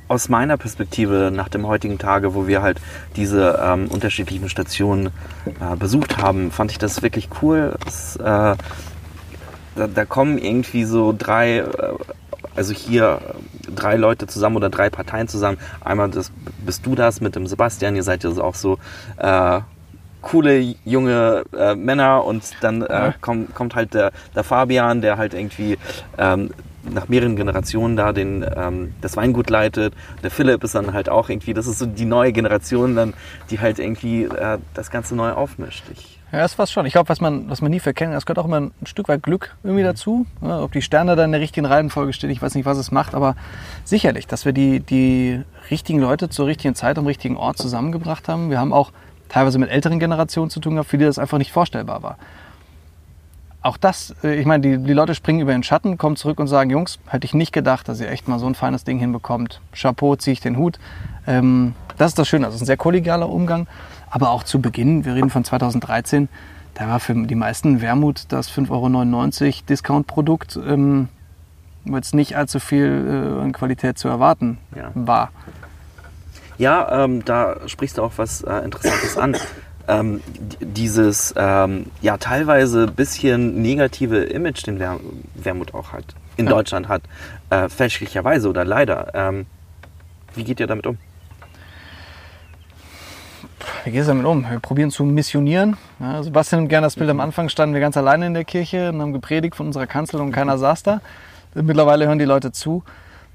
aus 0.08 0.28
meiner 0.28 0.56
Perspektive 0.56 1.30
nach 1.32 1.48
dem 1.48 1.66
heutigen 1.66 1.98
Tage, 1.98 2.34
wo 2.34 2.46
wir 2.46 2.62
halt 2.62 2.80
diese 3.16 3.60
ähm, 3.62 3.88
unterschiedlichen 3.88 4.48
Stationen 4.48 5.10
äh, 5.46 5.76
besucht 5.76 6.18
haben, 6.18 6.50
fand 6.50 6.70
ich 6.70 6.78
das 6.78 7.02
wirklich 7.02 7.28
cool. 7.42 7.76
Es, 7.86 8.16
äh, 8.16 8.22
da, 9.76 9.86
da 9.86 10.04
kommen 10.04 10.38
irgendwie 10.38 10.84
so 10.84 11.14
drei, 11.16 11.58
äh, 11.58 11.64
also 12.54 12.72
hier 12.72 13.20
drei 13.74 13.96
Leute 13.96 14.26
zusammen 14.26 14.56
oder 14.56 14.70
drei 14.70 14.90
Parteien 14.90 15.28
zusammen. 15.28 15.58
Einmal 15.84 16.10
das, 16.10 16.32
bist 16.64 16.86
du 16.86 16.94
das 16.94 17.20
mit 17.20 17.36
dem 17.36 17.46
Sebastian, 17.46 17.96
ihr 17.96 18.02
seid 18.02 18.24
ja 18.24 18.30
auch 18.30 18.54
so 18.54 18.78
äh, 19.18 19.60
coole 20.22 20.74
junge 20.84 21.44
äh, 21.56 21.74
Männer 21.76 22.24
und 22.24 22.42
dann 22.60 22.82
äh, 22.82 23.12
kommt, 23.20 23.54
kommt 23.54 23.74
halt 23.76 23.94
der, 23.94 24.10
der 24.34 24.42
Fabian, 24.42 25.00
der 25.00 25.18
halt 25.18 25.34
irgendwie 25.34 25.78
ähm, 26.18 26.50
nach 26.92 27.08
mehreren 27.08 27.36
Generationen 27.36 27.96
da 27.96 28.12
den, 28.12 28.44
ähm, 28.56 28.94
das 29.00 29.16
Weingut 29.16 29.50
leitet. 29.50 29.94
Der 30.22 30.30
Philipp 30.30 30.64
ist 30.64 30.74
dann 30.74 30.92
halt 30.92 31.08
auch 31.08 31.28
irgendwie, 31.28 31.54
das 31.54 31.66
ist 31.66 31.78
so 31.78 31.86
die 31.86 32.04
neue 32.04 32.32
Generation 32.32 32.94
dann, 32.94 33.14
die 33.50 33.60
halt 33.60 33.78
irgendwie 33.78 34.24
äh, 34.24 34.58
das 34.74 34.90
Ganze 34.90 35.14
neu 35.16 35.32
aufmischt. 35.32 35.84
Ich 35.92 36.16
ja, 36.32 36.40
das 36.40 36.58
war's 36.58 36.72
schon. 36.72 36.86
Ich 36.86 36.92
glaube, 36.92 37.08
was 37.08 37.20
man, 37.20 37.48
was 37.48 37.62
man 37.62 37.70
nie 37.70 37.78
verkennt, 37.78 38.12
das 38.12 38.26
gehört 38.26 38.38
auch 38.38 38.46
immer 38.46 38.60
ein 38.60 38.72
Stück 38.84 39.08
weit 39.08 39.22
Glück 39.22 39.56
irgendwie 39.62 39.82
mhm. 39.82 39.86
dazu. 39.86 40.26
Ja, 40.42 40.60
ob 40.60 40.72
die 40.72 40.82
Sterne 40.82 41.14
da 41.14 41.24
in 41.24 41.30
der 41.30 41.40
richtigen 41.40 41.66
Reihenfolge 41.66 42.12
stehen, 42.12 42.30
ich 42.30 42.42
weiß 42.42 42.56
nicht, 42.56 42.66
was 42.66 42.78
es 42.78 42.90
macht, 42.90 43.14
aber 43.14 43.36
sicherlich, 43.84 44.26
dass 44.26 44.44
wir 44.44 44.52
die, 44.52 44.80
die 44.80 45.40
richtigen 45.70 46.00
Leute 46.00 46.28
zur 46.28 46.46
richtigen 46.46 46.74
Zeit 46.74 46.98
am 46.98 47.06
richtigen 47.06 47.36
Ort 47.36 47.58
zusammengebracht 47.58 48.28
haben. 48.28 48.50
Wir 48.50 48.58
haben 48.58 48.72
auch 48.72 48.90
teilweise 49.28 49.58
mit 49.58 49.70
älteren 49.70 50.00
Generationen 50.00 50.50
zu 50.50 50.58
tun 50.58 50.74
gehabt, 50.74 50.90
für 50.90 50.98
die 50.98 51.04
das 51.04 51.18
einfach 51.18 51.38
nicht 51.38 51.52
vorstellbar 51.52 52.02
war. 52.02 52.18
Auch 53.66 53.76
das, 53.76 54.14
äh, 54.22 54.36
ich 54.36 54.46
meine, 54.46 54.60
die, 54.60 54.78
die 54.78 54.92
Leute 54.92 55.16
springen 55.16 55.40
über 55.40 55.50
den 55.50 55.64
Schatten, 55.64 55.98
kommen 55.98 56.14
zurück 56.14 56.38
und 56.38 56.46
sagen, 56.46 56.70
Jungs, 56.70 57.00
hätte 57.08 57.24
ich 57.24 57.34
nicht 57.34 57.50
gedacht, 57.50 57.88
dass 57.88 58.00
ihr 58.00 58.08
echt 58.08 58.28
mal 58.28 58.38
so 58.38 58.46
ein 58.46 58.54
feines 58.54 58.84
Ding 58.84 59.00
hinbekommt. 59.00 59.60
Chapeau, 59.72 60.14
ziehe 60.14 60.34
ich 60.34 60.40
den 60.40 60.56
Hut. 60.56 60.78
Ähm, 61.26 61.74
das 61.98 62.12
ist 62.12 62.18
das 62.20 62.28
Schöne, 62.28 62.46
das 62.46 62.54
ist 62.54 62.62
ein 62.62 62.66
sehr 62.66 62.76
kollegialer 62.76 63.28
Umgang. 63.28 63.66
Aber 64.08 64.30
auch 64.30 64.44
zu 64.44 64.60
Beginn, 64.60 65.04
wir 65.04 65.16
reden 65.16 65.30
von 65.30 65.42
2013, 65.42 66.28
da 66.74 66.86
war 66.86 67.00
für 67.00 67.14
die 67.14 67.34
meisten 67.34 67.80
Wermut 67.80 68.26
das 68.28 68.48
5,99 68.52 69.44
Euro 69.44 69.52
Discount-Produkt 69.68 70.60
ähm, 70.64 71.08
jetzt 71.86 72.14
nicht 72.14 72.36
allzu 72.36 72.60
viel 72.60 73.34
äh, 73.36 73.42
an 73.42 73.50
Qualität 73.50 73.98
zu 73.98 74.06
erwarten 74.06 74.58
ja. 74.76 74.92
war. 74.94 75.32
Ja, 76.56 77.04
ähm, 77.04 77.24
da 77.24 77.56
sprichst 77.66 77.98
du 77.98 78.04
auch 78.04 78.12
was 78.14 78.42
äh, 78.42 78.58
Interessantes 78.58 79.18
an. 79.18 79.36
Ähm, 79.88 80.20
dieses 80.60 81.32
ähm, 81.36 81.86
ja 82.00 82.16
teilweise 82.16 82.86
bisschen 82.88 83.62
negative 83.62 84.24
Image, 84.24 84.66
den 84.66 84.78
Wer 84.78 84.98
Wermut 85.34 85.74
auch 85.74 85.92
hat, 85.92 86.04
in 86.36 86.46
ja. 86.46 86.52
Deutschland 86.52 86.88
hat, 86.88 87.02
äh, 87.50 87.68
fälschlicherweise 87.68 88.48
oder 88.48 88.64
leider. 88.64 89.12
Ähm, 89.14 89.46
wie 90.34 90.44
geht 90.44 90.60
ihr 90.60 90.66
damit 90.66 90.86
um? 90.86 90.98
Wie 93.84 93.90
geht 93.90 94.00
es 94.00 94.06
damit 94.06 94.26
um? 94.26 94.48
Wir 94.48 94.60
probieren 94.60 94.90
zu 94.90 95.04
missionieren. 95.04 95.76
Ja, 96.00 96.22
Sebastian 96.22 96.62
nimmt 96.62 96.70
gerne 96.70 96.86
das 96.86 96.96
Bild 96.96 97.08
am 97.08 97.20
Anfang, 97.20 97.48
standen 97.48 97.74
wir 97.74 97.80
ganz 97.80 97.96
alleine 97.96 98.26
in 98.26 98.34
der 98.34 98.44
Kirche 98.44 98.90
und 98.90 99.00
haben 99.00 99.12
gepredigt 99.12 99.56
von 99.56 99.66
unserer 99.66 99.86
Kanzel 99.86 100.20
und 100.20 100.32
keiner 100.32 100.58
saß 100.58 100.82
da. 100.82 101.00
Mittlerweile 101.54 102.06
hören 102.06 102.18
die 102.18 102.24
Leute 102.24 102.52
zu. 102.52 102.82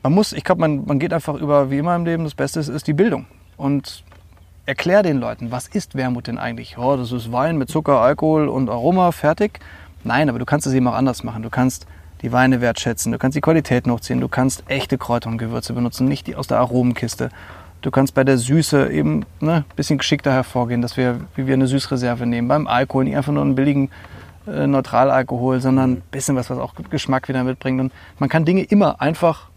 Man 0.04 0.14
muss, 0.14 0.34
ich 0.34 0.44
glaube, 0.44 0.62
man, 0.62 0.86
man 0.86 1.00
geht 1.00 1.14
einfach 1.14 1.36
über, 1.36 1.72
wie 1.72 1.78
immer 1.78 1.96
im 1.96 2.06
Leben, 2.06 2.24
das 2.24 2.36
Beste 2.36 2.60
ist, 2.60 2.68
ist 2.68 2.88
die 2.88 2.94
Bildung. 2.94 3.26
Und 3.58 4.04
erklär 4.72 5.04
den 5.04 5.20
Leuten, 5.20 5.52
was 5.52 5.68
ist 5.68 5.96
Wermut 5.96 6.28
denn 6.28 6.38
eigentlich? 6.38 6.78
Oh, 6.78 6.96
das 6.96 7.12
ist 7.12 7.30
Wein 7.30 7.58
mit 7.58 7.68
Zucker, 7.68 8.00
Alkohol 8.00 8.48
und 8.48 8.70
Aroma, 8.70 9.12
fertig. 9.12 9.60
Nein, 10.06 10.30
aber 10.30 10.40
du 10.40 10.46
kannst 10.46 10.66
es 10.66 10.72
eben 10.72 10.88
auch 10.88 10.94
anders 10.94 11.26
machen. 11.26 11.44
Du 11.44 11.50
kannst 11.50 11.88
die 12.22 12.32
Weine 12.32 12.62
wertschätzen, 12.62 13.12
du 13.12 13.18
kannst 13.18 13.36
die 13.36 13.42
Qualität 13.42 13.86
hochziehen, 13.86 14.22
du 14.22 14.30
kannst 14.30 14.64
echte 14.68 14.98
Kräuter 14.98 15.30
und 15.30 15.40
Gewürze 15.40 15.74
benutzen, 15.74 16.08
nicht 16.08 16.26
die 16.26 16.38
aus 16.38 16.48
der 16.48 16.60
Aromenkiste. 16.60 17.32
Du 17.82 17.92
kannst 17.92 18.14
bei 18.14 18.24
der 18.24 18.38
Süße 18.38 18.90
eben 18.90 19.26
ne, 19.42 19.66
ein 19.70 19.76
bisschen 19.76 19.98
geschickter 19.98 20.32
hervorgehen, 20.32 20.82
dass 20.82 20.96
wir, 20.96 21.20
wie 21.36 21.48
wir 21.48 21.56
eine 21.56 21.68
Süßreserve 21.68 22.26
nehmen. 22.26 22.48
Beim 22.48 22.66
Alkohol 22.66 23.04
nicht 23.04 23.18
einfach 23.18 23.34
nur 23.34 23.44
einen 23.44 23.56
billigen 23.56 23.90
äh, 24.48 24.68
Neutralalkohol, 24.68 25.60
sondern 25.60 25.92
ein 25.96 26.04
bisschen 26.12 26.38
was, 26.38 26.50
was 26.50 26.60
auch 26.60 26.76
Geschmack 26.90 27.28
wieder 27.28 27.44
mitbringt. 27.44 27.82
Und 27.82 27.92
man 28.20 28.30
kann 28.30 28.46
Dinge 28.46 28.64
immer 28.64 29.02
einfach 29.02 29.50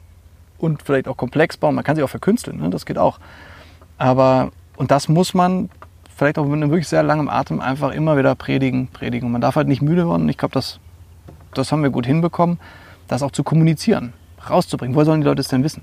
und 0.59 0.83
vielleicht 0.83 1.07
auch 1.07 1.17
komplex 1.17 1.57
bauen. 1.57 1.77
Man 1.77 1.85
kann 1.85 1.95
sie 1.95 2.03
auch 2.03 2.11
verkünsteln, 2.11 2.59
ne? 2.59 2.71
das 2.71 2.85
geht 2.85 2.99
auch. 2.99 3.21
Aber, 3.97 4.51
und 4.77 4.91
das 4.91 5.09
muss 5.09 5.35
man 5.35 5.71
vielleicht 6.17 6.39
auch 6.39 6.45
mit 6.45 6.55
einem 6.55 6.71
wirklich 6.71 6.89
sehr 6.89 7.03
langen 7.03 7.29
Atem 7.29 7.61
einfach 7.61 7.93
immer 7.93 8.17
wieder 8.17 8.35
predigen, 8.35 8.89
predigen. 8.89 9.27
Und 9.27 9.33
man 9.33 9.41
darf 9.41 9.57
halt 9.57 9.69
nicht 9.69 9.83
müde 9.83 10.09
werden. 10.09 10.23
Und 10.23 10.29
ich 10.29 10.39
glaube, 10.39 10.53
das, 10.53 10.79
das 11.53 11.73
haben 11.73 11.83
wir 11.83 11.91
gut 11.91 12.07
hinbekommen, 12.07 12.59
das 13.09 13.23
auch 13.23 13.31
zu 13.31 13.43
kommunizieren, 13.43 14.13
rauszubringen. 14.49 14.95
Woher 14.95 15.07
sollen 15.07 15.21
die 15.21 15.27
Leute 15.27 15.41
es 15.41 15.49
denn 15.49 15.65
wissen? 15.65 15.83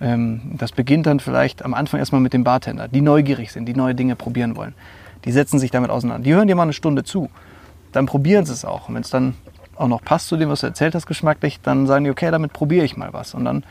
Ähm, 0.00 0.52
das 0.58 0.72
beginnt 0.72 1.06
dann 1.06 1.20
vielleicht 1.20 1.64
am 1.64 1.74
Anfang 1.74 2.00
erstmal 2.00 2.20
mit 2.20 2.32
dem 2.32 2.44
Bartender, 2.44 2.88
die 2.88 3.00
neugierig 3.00 3.52
sind, 3.52 3.66
die 3.66 3.74
neue 3.74 3.94
Dinge 3.94 4.16
probieren 4.16 4.56
wollen. 4.56 4.74
Die 5.24 5.32
setzen 5.32 5.58
sich 5.58 5.70
damit 5.70 5.90
auseinander. 5.90 6.24
Die 6.24 6.34
hören 6.34 6.48
dir 6.48 6.56
mal 6.56 6.64
eine 6.64 6.72
Stunde 6.72 7.04
zu. 7.04 7.30
Dann 7.92 8.06
probieren 8.06 8.44
sie 8.44 8.52
es 8.52 8.64
auch. 8.64 8.88
Und 8.88 8.96
wenn 8.96 9.02
es 9.02 9.10
dann 9.10 9.34
auch 9.76 9.88
noch 9.88 10.02
passt 10.02 10.28
zu 10.28 10.36
dem, 10.36 10.48
was 10.48 10.60
du 10.60 10.66
erzählt 10.66 10.94
hast, 10.94 11.06
geschmacklich, 11.06 11.60
dann 11.62 11.86
sagen 11.86 12.04
die, 12.04 12.10
okay, 12.10 12.30
damit 12.30 12.52
probiere 12.52 12.84
ich 12.84 12.96
mal 12.96 13.12
was. 13.12 13.34
Und 13.34 13.44
dann 13.44 13.64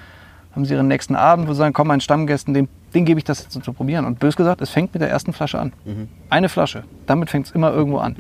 haben 0.56 0.66
sie 0.66 0.74
ihren 0.74 0.88
nächsten 0.88 1.16
Abend, 1.16 1.48
wo 1.48 1.54
sie 1.54 1.60
sagen, 1.60 1.74
komm, 1.74 1.88
meinen 1.88 2.02
Stammgästen, 2.02 2.54
den, 2.54 2.68
den 2.94 3.06
gebe 3.06 3.20
ich 3.20 3.24
das 3.24 3.44
jetzt 3.44 3.64
zu 3.64 3.74
probieren. 3.74 4.06
Und 4.06 4.20
bös 4.20 4.36
gesagt, 4.36 4.62
es 4.62 4.70
fängt 4.70 4.94
mit 4.94 5.02
der 5.02 5.10
ersten 5.10 5.34
Flasche 5.34 5.60
an. 5.60 5.74
Eine 6.30 6.50
Flasche. 6.50 6.84
Damit 7.06 7.30
fängt 7.30 7.48
es 7.48 7.52
immer 7.52 7.72
irgendwo 7.72 8.00
an. 8.00 8.16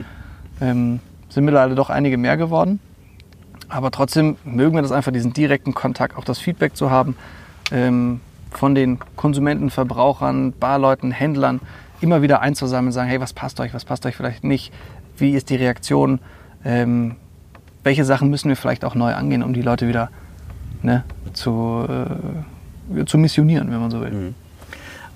Ähm, 0.62 1.00
sind 1.30 1.46
mittlerweile 1.46 1.76
doch 1.76 1.90
einige 1.90 2.18
mehr 2.18 2.38
geworden. 2.38 2.80
Aber 3.70 3.92
trotzdem 3.92 4.38
mögen 4.44 4.76
wir 4.76 4.82
das 4.82 4.92
einfach, 4.92 5.12
diesen 5.12 5.34
direkten 5.34 5.74
Kontakt, 5.74 6.18
auch 6.18 6.26
das 6.26 6.40
Feedback 6.40 6.76
zu 6.76 6.92
haben 6.92 7.16
ähm, 7.72 8.20
von 8.50 8.76
den 8.76 9.00
Konsumenten, 9.16 9.70
Verbrauchern, 9.70 10.52
Barleuten, 10.52 11.12
Händlern, 11.12 11.62
immer 12.02 12.22
wieder 12.22 12.42
einzusammeln 12.42 12.88
und 12.88 12.94
sagen, 12.94 13.10
hey, 13.10 13.22
was 13.22 13.32
passt 13.32 13.60
euch, 13.62 13.74
was 13.74 13.86
passt 13.86 14.06
euch 14.06 14.16
vielleicht 14.16 14.44
nicht, 14.44 14.74
wie 15.18 15.32
ist 15.32 15.50
die 15.50 15.56
Reaktion, 15.56 16.20
ähm, 16.66 17.16
welche 17.84 18.04
Sachen 18.04 18.30
müssen 18.30 18.50
wir 18.50 18.58
vielleicht 18.58 18.84
auch 18.84 18.96
neu 18.96 19.14
angehen, 19.14 19.42
um 19.42 19.54
die 19.54 19.62
Leute 19.62 19.88
wieder 19.88 20.10
ne, 20.82 21.04
zu, 21.34 21.86
äh, 21.88 23.06
zu 23.06 23.18
missionieren, 23.18 23.72
wenn 23.72 23.80
man 23.80 23.92
so 23.92 24.02
will. 24.02 24.34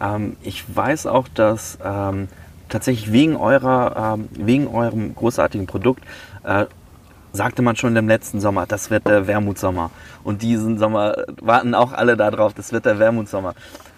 Ähm, 0.01 0.38
ich 0.41 0.63
weiß 0.75 1.08
auch, 1.08 1.27
dass 1.27 1.77
ähm, 1.84 2.27
tatsächlich 2.69 3.12
wegen 3.12 3.36
eurer, 3.36 4.15
ähm, 4.15 4.29
wegen 4.31 4.67
eurem 4.67 5.15
großartigen 5.15 5.67
Produkt 5.67 6.03
äh, 6.43 6.65
sagte 7.31 7.62
man 7.62 7.75
schon 7.75 7.95
im 7.95 8.08
letzten 8.08 8.39
Sommer, 8.39 8.65
das 8.65 8.89
wird 8.89 9.08
der 9.08 9.27
Wermutsommer. 9.27 9.91
Und 10.23 10.41
diesen 10.41 10.77
Sommer 10.77 11.15
warten 11.41 11.75
auch 11.75 11.91
alle 11.91 12.15
darauf, 12.15 12.53
das 12.53 12.71
wird 12.71 12.86
der 12.86 12.97
Wermutsommer. 12.97 13.53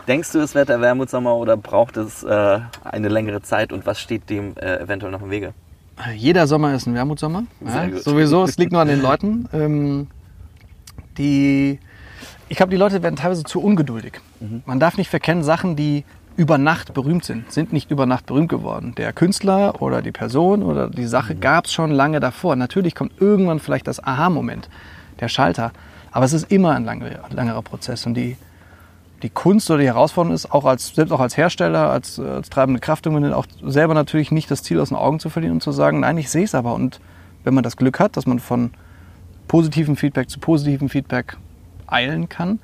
Denkst 0.08 0.32
du, 0.32 0.40
es 0.40 0.56
wird 0.56 0.70
der 0.70 0.82
Wermutsommer 0.82 1.36
oder 1.36 1.58
braucht 1.58 1.98
es 1.98 2.24
äh, 2.24 2.60
eine 2.84 3.10
längere 3.10 3.42
Zeit 3.42 3.72
und 3.72 3.86
was 3.86 4.00
steht 4.00 4.30
dem 4.30 4.56
äh, 4.58 4.78
eventuell 4.80 5.12
noch 5.12 5.22
im 5.22 5.30
Wege? 5.30 5.54
Jeder 6.16 6.48
Sommer 6.48 6.74
ist 6.74 6.86
ein 6.88 6.94
Wermutsommer. 6.94 7.44
Ja, 7.66 7.90
sowieso, 7.98 8.44
es 8.44 8.58
liegt 8.58 8.72
nur 8.72 8.82
an 8.82 8.88
den 8.88 9.02
Leuten. 9.02 9.50
Ähm, 9.52 10.08
die, 11.18 11.80
ich 12.50 12.58
glaube, 12.58 12.70
die 12.70 12.78
Leute 12.78 13.04
werden 13.04 13.16
teilweise 13.16 13.44
zu 13.44 13.62
ungeduldig. 13.62 14.22
Man 14.66 14.80
darf 14.80 14.98
nicht 14.98 15.10
verkennen, 15.10 15.44
Sachen, 15.44 15.76
die 15.76 16.06
über 16.38 16.60
Nacht 16.60 16.94
berühmt 16.94 17.26
sind, 17.26 17.52
sind 17.52 17.74
nicht 17.74 17.90
über 17.90 18.06
Nacht 18.06 18.28
berühmt 18.28 18.50
geworden. 18.50 18.94
Der 18.96 19.12
Künstler 19.12 19.82
oder 19.82 20.04
die 20.04 20.12
Person 20.12 20.62
oder 20.62 20.88
die 20.88 21.08
Sache 21.08 21.36
gab 21.36 21.66
es 21.66 21.74
schon 21.74 21.92
lange 21.92 22.20
davor. 22.20 22.56
Natürlich 22.56 22.94
kommt 22.94 23.20
irgendwann 23.20 23.60
vielleicht 23.60 23.88
das 23.88 24.02
Aha-Moment, 24.02 24.70
der 25.20 25.30
Schalter. 25.30 25.72
Aber 26.12 26.26
es 26.26 26.34
ist 26.34 26.52
immer 26.52 26.76
ein 26.76 26.86
langer, 26.86 27.10
langerer 27.32 27.64
Prozess. 27.64 28.06
Und 28.06 28.14
die, 28.14 28.38
die 29.24 29.30
Kunst 29.32 29.70
oder 29.72 29.80
die 29.80 29.88
Herausforderung 29.88 30.36
ist, 30.36 30.52
auch 30.52 30.66
als, 30.66 30.94
selbst 30.94 31.12
auch 31.12 31.20
als 31.20 31.38
Hersteller, 31.38 31.90
als, 31.90 32.20
äh, 32.20 32.22
als 32.22 32.50
treibende 32.50 32.80
Kraft, 32.80 33.08
im 33.08 33.34
auch 33.34 33.48
selber 33.64 33.96
natürlich 33.96 34.32
nicht 34.32 34.52
das 34.52 34.62
Ziel 34.62 34.80
aus 34.80 34.90
den 34.90 34.98
Augen 34.98 35.20
zu 35.20 35.30
verlieren 35.30 35.56
und 35.56 35.64
zu 35.64 35.72
sagen, 35.72 36.02
nein, 36.02 36.20
ich 36.20 36.30
sehe 36.30 36.44
es 36.44 36.54
aber. 36.54 36.76
Und 36.76 37.00
wenn 37.44 37.56
man 37.56 37.64
das 37.64 37.78
Glück 37.78 38.00
hat, 38.00 38.16
dass 38.16 38.28
man 38.28 38.38
von 38.38 38.72
positivem 39.48 39.96
Feedback 39.96 40.30
zu 40.30 40.40
positivem 40.40 40.90
Feedback 40.90 41.38
eilen 41.88 42.30
kann, 42.30 42.60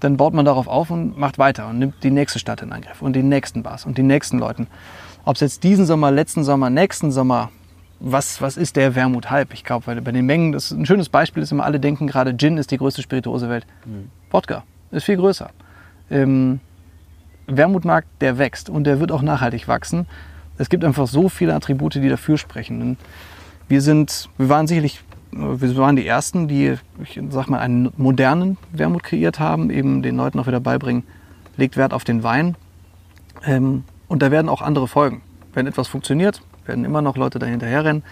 dann 0.00 0.16
baut 0.16 0.34
man 0.34 0.44
darauf 0.44 0.68
auf 0.68 0.90
und 0.90 1.18
macht 1.18 1.38
weiter 1.38 1.68
und 1.68 1.78
nimmt 1.78 2.02
die 2.02 2.10
nächste 2.10 2.38
Stadt 2.38 2.62
in 2.62 2.72
Angriff 2.72 3.02
und 3.02 3.14
die 3.14 3.22
nächsten 3.22 3.62
Bars 3.62 3.84
und 3.84 3.98
die 3.98 4.02
nächsten 4.02 4.38
Leuten. 4.38 4.68
Ob 5.24 5.34
es 5.34 5.40
jetzt 5.40 5.64
diesen 5.64 5.86
Sommer, 5.86 6.10
letzten 6.10 6.44
Sommer, 6.44 6.70
nächsten 6.70 7.10
Sommer, 7.10 7.50
was, 8.00 8.40
was 8.40 8.56
ist 8.56 8.76
der 8.76 8.94
Wermut-Hype? 8.94 9.52
Ich 9.52 9.64
glaube, 9.64 9.86
weil 9.88 10.00
bei 10.00 10.12
den 10.12 10.24
Mengen, 10.24 10.52
das 10.52 10.66
ist 10.66 10.78
ein 10.78 10.86
schönes 10.86 11.08
Beispiel 11.08 11.42
ist 11.42 11.50
immer, 11.50 11.64
alle 11.64 11.80
denken 11.80 12.06
gerade, 12.06 12.36
Gin 12.36 12.56
ist 12.56 12.70
die 12.70 12.78
größte 12.78 13.02
Spirituose 13.02 13.46
der 13.46 13.54
Welt. 13.54 13.66
Wodka 14.30 14.62
ist 14.92 15.04
viel 15.04 15.16
größer. 15.16 15.50
Ähm, 16.10 16.60
Wermutmarkt, 17.46 18.08
der 18.20 18.38
wächst 18.38 18.70
und 18.70 18.84
der 18.84 19.00
wird 19.00 19.10
auch 19.10 19.22
nachhaltig 19.22 19.68
wachsen. 19.68 20.06
Es 20.58 20.68
gibt 20.68 20.84
einfach 20.84 21.06
so 21.06 21.28
viele 21.28 21.54
Attribute, 21.54 21.94
die 21.94 22.08
dafür 22.08 22.38
sprechen. 22.38 22.96
Wir 23.68 23.80
sind, 23.82 24.28
wir 24.38 24.48
waren 24.48 24.66
sicherlich, 24.66 25.02
wir 25.32 25.76
waren 25.76 25.96
die 25.96 26.06
Ersten, 26.06 26.48
die, 26.48 26.74
ich 27.02 27.20
sag 27.30 27.48
mal, 27.48 27.58
einen 27.58 27.92
modernen 27.96 28.56
Wermut 28.72 29.02
kreiert 29.02 29.38
haben, 29.38 29.70
eben 29.70 30.02
den 30.02 30.16
Leuten 30.16 30.38
auch 30.38 30.46
wieder 30.46 30.60
beibringen, 30.60 31.04
legt 31.56 31.76
Wert 31.76 31.92
auf 31.92 32.04
den 32.04 32.22
Wein. 32.22 32.56
Ähm, 33.44 33.84
und 34.08 34.22
da 34.22 34.30
werden 34.30 34.48
auch 34.48 34.62
andere 34.62 34.88
folgen. 34.88 35.22
Wenn 35.52 35.66
etwas 35.66 35.88
funktioniert, 35.88 36.42
werden 36.66 36.84
immer 36.84 37.02
noch 37.02 37.16
Leute 37.16 37.38
dahinterher 37.38 37.84
rennen. 37.84 38.02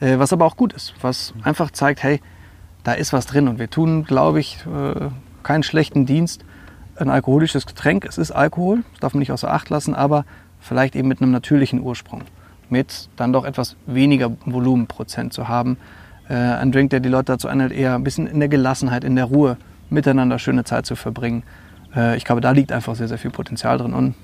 Äh, 0.00 0.18
was 0.18 0.32
aber 0.32 0.44
auch 0.44 0.56
gut 0.56 0.72
ist, 0.72 0.94
was 1.00 1.34
einfach 1.42 1.70
zeigt, 1.70 2.02
hey, 2.02 2.20
da 2.82 2.92
ist 2.92 3.12
was 3.12 3.26
drin. 3.26 3.48
Und 3.48 3.58
wir 3.58 3.70
tun, 3.70 4.04
glaube 4.04 4.40
ich, 4.40 4.58
äh, 4.66 5.08
keinen 5.42 5.62
schlechten 5.62 6.06
Dienst. 6.06 6.44
Ein 6.96 7.10
alkoholisches 7.10 7.66
Getränk, 7.66 8.04
es 8.04 8.18
ist 8.18 8.30
Alkohol, 8.30 8.84
das 8.92 9.00
darf 9.00 9.14
man 9.14 9.18
nicht 9.18 9.32
außer 9.32 9.52
Acht 9.52 9.68
lassen, 9.68 9.94
aber 9.94 10.24
vielleicht 10.60 10.94
eben 10.94 11.08
mit 11.08 11.20
einem 11.20 11.32
natürlichen 11.32 11.80
Ursprung. 11.80 12.22
Mit 12.68 13.08
dann 13.16 13.32
doch 13.32 13.44
etwas 13.44 13.76
weniger 13.86 14.30
Volumenprozent 14.44 15.32
zu 15.32 15.48
haben. 15.48 15.76
Äh, 16.28 16.34
ein 16.34 16.72
Drink, 16.72 16.90
der 16.90 17.00
die 17.00 17.08
Leute 17.08 17.32
dazu 17.32 17.48
einlädt, 17.48 17.72
eher 17.72 17.94
ein 17.94 18.04
bisschen 18.04 18.26
in 18.26 18.40
der 18.40 18.48
Gelassenheit, 18.48 19.04
in 19.04 19.16
der 19.16 19.26
Ruhe 19.26 19.56
miteinander 19.90 20.38
schöne 20.38 20.64
Zeit 20.64 20.86
zu 20.86 20.96
verbringen. 20.96 21.42
Äh, 21.94 22.16
ich 22.16 22.24
glaube, 22.24 22.40
da 22.40 22.50
liegt 22.50 22.72
einfach 22.72 22.94
sehr, 22.94 23.08
sehr 23.08 23.18
viel 23.18 23.30
Potenzial 23.30 23.78
drin. 23.78 23.92
Und 23.92 24.14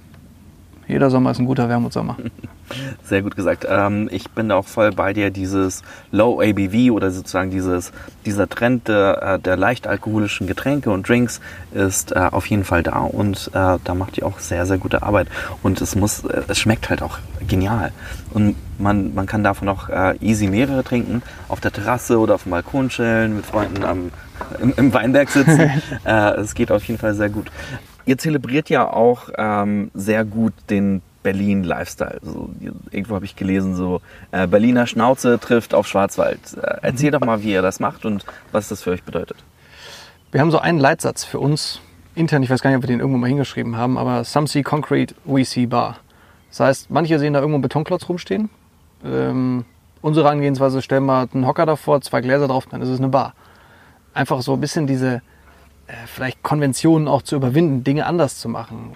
jeder 0.90 1.10
Sommer 1.10 1.30
ist 1.30 1.38
ein 1.38 1.46
guter 1.46 1.68
Wermutsommer. 1.68 2.16
Sehr 3.04 3.22
gut 3.22 3.36
gesagt. 3.36 3.66
Ähm, 3.68 4.08
ich 4.12 4.30
bin 4.30 4.48
da 4.48 4.56
auch 4.56 4.66
voll 4.66 4.92
bei 4.92 5.12
dir. 5.12 5.30
Dieses 5.30 5.82
Low 6.12 6.40
ABV 6.40 6.92
oder 6.92 7.10
sozusagen 7.10 7.50
dieses, 7.50 7.92
dieser 8.26 8.48
Trend 8.48 8.88
der, 8.88 9.22
äh, 9.22 9.38
der 9.38 9.56
leicht 9.56 9.86
alkoholischen 9.86 10.46
Getränke 10.46 10.90
und 10.90 11.08
Drinks 11.08 11.40
ist 11.72 12.12
äh, 12.12 12.18
auf 12.30 12.46
jeden 12.46 12.64
Fall 12.64 12.82
da 12.82 13.00
und 13.00 13.50
äh, 13.54 13.78
da 13.82 13.94
macht 13.94 14.18
ihr 14.18 14.26
auch 14.26 14.38
sehr, 14.38 14.66
sehr 14.66 14.78
gute 14.78 15.02
Arbeit. 15.02 15.28
Und 15.62 15.80
es 15.80 15.96
muss, 15.96 16.24
äh, 16.24 16.42
es 16.48 16.58
schmeckt 16.58 16.90
halt 16.90 17.02
auch 17.02 17.18
genial. 17.46 17.92
Und 18.32 18.56
man, 18.78 19.14
man 19.14 19.26
kann 19.26 19.44
davon 19.44 19.68
auch 19.68 19.88
äh, 19.88 20.16
easy 20.20 20.46
mehrere 20.46 20.84
trinken, 20.84 21.22
auf 21.48 21.60
der 21.60 21.72
Terrasse 21.72 22.18
oder 22.18 22.34
auf 22.34 22.44
dem 22.44 22.50
Balkon 22.50 22.88
chillen, 22.88 23.36
mit 23.36 23.46
Freunden 23.46 23.84
am, 23.84 24.10
im, 24.60 24.72
im 24.76 24.92
Weinberg 24.92 25.30
sitzen. 25.30 25.70
äh, 26.04 26.30
es 26.36 26.54
geht 26.54 26.70
auf 26.70 26.84
jeden 26.84 26.98
Fall 26.98 27.14
sehr 27.14 27.28
gut. 27.28 27.50
Ihr 28.06 28.18
zelebriert 28.18 28.70
ja 28.70 28.90
auch 28.90 29.30
ähm, 29.36 29.90
sehr 29.94 30.24
gut 30.24 30.52
den 30.68 31.02
Berlin-Lifestyle. 31.22 32.20
So, 32.22 32.50
irgendwo 32.90 33.14
habe 33.14 33.24
ich 33.24 33.36
gelesen, 33.36 33.74
so 33.74 34.00
äh, 34.30 34.46
Berliner 34.46 34.86
Schnauze 34.86 35.38
trifft 35.38 35.74
auf 35.74 35.86
Schwarzwald. 35.86 36.40
Äh, 36.56 36.78
erzähl 36.82 37.10
doch 37.10 37.20
mal, 37.20 37.42
wie 37.42 37.52
ihr 37.52 37.62
das 37.62 37.80
macht 37.80 38.04
und 38.04 38.24
was 38.52 38.68
das 38.68 38.82
für 38.82 38.90
euch 38.90 39.02
bedeutet. 39.02 39.36
Wir 40.32 40.40
haben 40.40 40.50
so 40.50 40.58
einen 40.58 40.78
Leitsatz 40.78 41.24
für 41.24 41.38
uns 41.38 41.80
intern, 42.14 42.42
ich 42.42 42.50
weiß 42.50 42.62
gar 42.62 42.70
nicht, 42.70 42.78
ob 42.78 42.82
wir 42.84 42.88
den 42.88 43.00
irgendwo 43.00 43.18
mal 43.18 43.28
hingeschrieben 43.28 43.76
haben, 43.76 43.98
aber 43.98 44.24
Some 44.24 44.46
see 44.46 44.62
concrete, 44.62 45.14
we 45.24 45.44
see 45.44 45.66
bar. 45.66 45.98
Das 46.50 46.60
heißt, 46.60 46.90
manche 46.90 47.18
sehen 47.18 47.32
da 47.32 47.40
irgendwo 47.40 47.56
einen 47.56 47.62
Betonklotz 47.62 48.08
rumstehen. 48.08 48.50
Ähm, 49.04 49.64
unsere 50.02 50.26
Herangehensweise, 50.26 50.82
stellen 50.82 51.06
wir 51.06 51.28
einen 51.32 51.46
Hocker 51.46 51.66
davor, 51.66 52.00
zwei 52.00 52.20
Gläser 52.20 52.48
drauf, 52.48 52.66
dann 52.66 52.82
ist 52.82 52.88
es 52.88 52.98
eine 52.98 53.08
Bar. 53.08 53.34
Einfach 54.14 54.42
so 54.42 54.54
ein 54.54 54.60
bisschen 54.60 54.86
diese 54.86 55.22
vielleicht 56.06 56.42
Konventionen 56.42 57.08
auch 57.08 57.22
zu 57.22 57.36
überwinden, 57.36 57.84
Dinge 57.84 58.06
anders 58.06 58.38
zu 58.38 58.48
machen. 58.48 58.94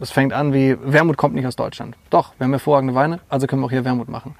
Es 0.00 0.10
fängt 0.10 0.32
an 0.32 0.52
wie, 0.52 0.76
Wermut 0.82 1.16
kommt 1.16 1.34
nicht 1.34 1.46
aus 1.46 1.56
Deutschland. 1.56 1.96
Doch, 2.10 2.32
wir 2.38 2.44
haben 2.44 2.52
hervorragende 2.52 2.94
Weine, 2.94 3.20
also 3.28 3.46
können 3.46 3.62
wir 3.62 3.66
auch 3.66 3.70
hier 3.70 3.84
Wermut 3.84 4.08
machen. 4.08 4.34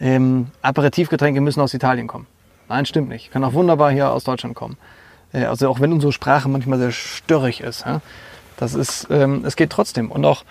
Ähm, 0.00 0.48
Aperitivgetränke 0.62 1.40
müssen 1.40 1.60
aus 1.60 1.74
Italien 1.74 2.06
kommen. 2.06 2.26
Nein, 2.68 2.86
stimmt 2.86 3.08
nicht. 3.08 3.30
Können 3.30 3.44
auch 3.44 3.52
wunderbar 3.52 3.90
hier 3.90 4.12
aus 4.12 4.24
Deutschland 4.24 4.54
kommen. 4.54 4.76
Äh, 5.32 5.44
also 5.44 5.68
auch 5.68 5.80
wenn 5.80 5.92
unsere 5.92 6.12
Sprache 6.12 6.48
manchmal 6.48 6.78
sehr 6.78 6.92
störrig 6.92 7.60
ist. 7.60 7.84
Ja? 7.84 8.00
Das 8.56 8.74
ist, 8.74 9.08
ähm, 9.10 9.44
es 9.44 9.56
geht 9.56 9.70
trotzdem. 9.70 10.10
Und 10.10 10.24
auch 10.24 10.44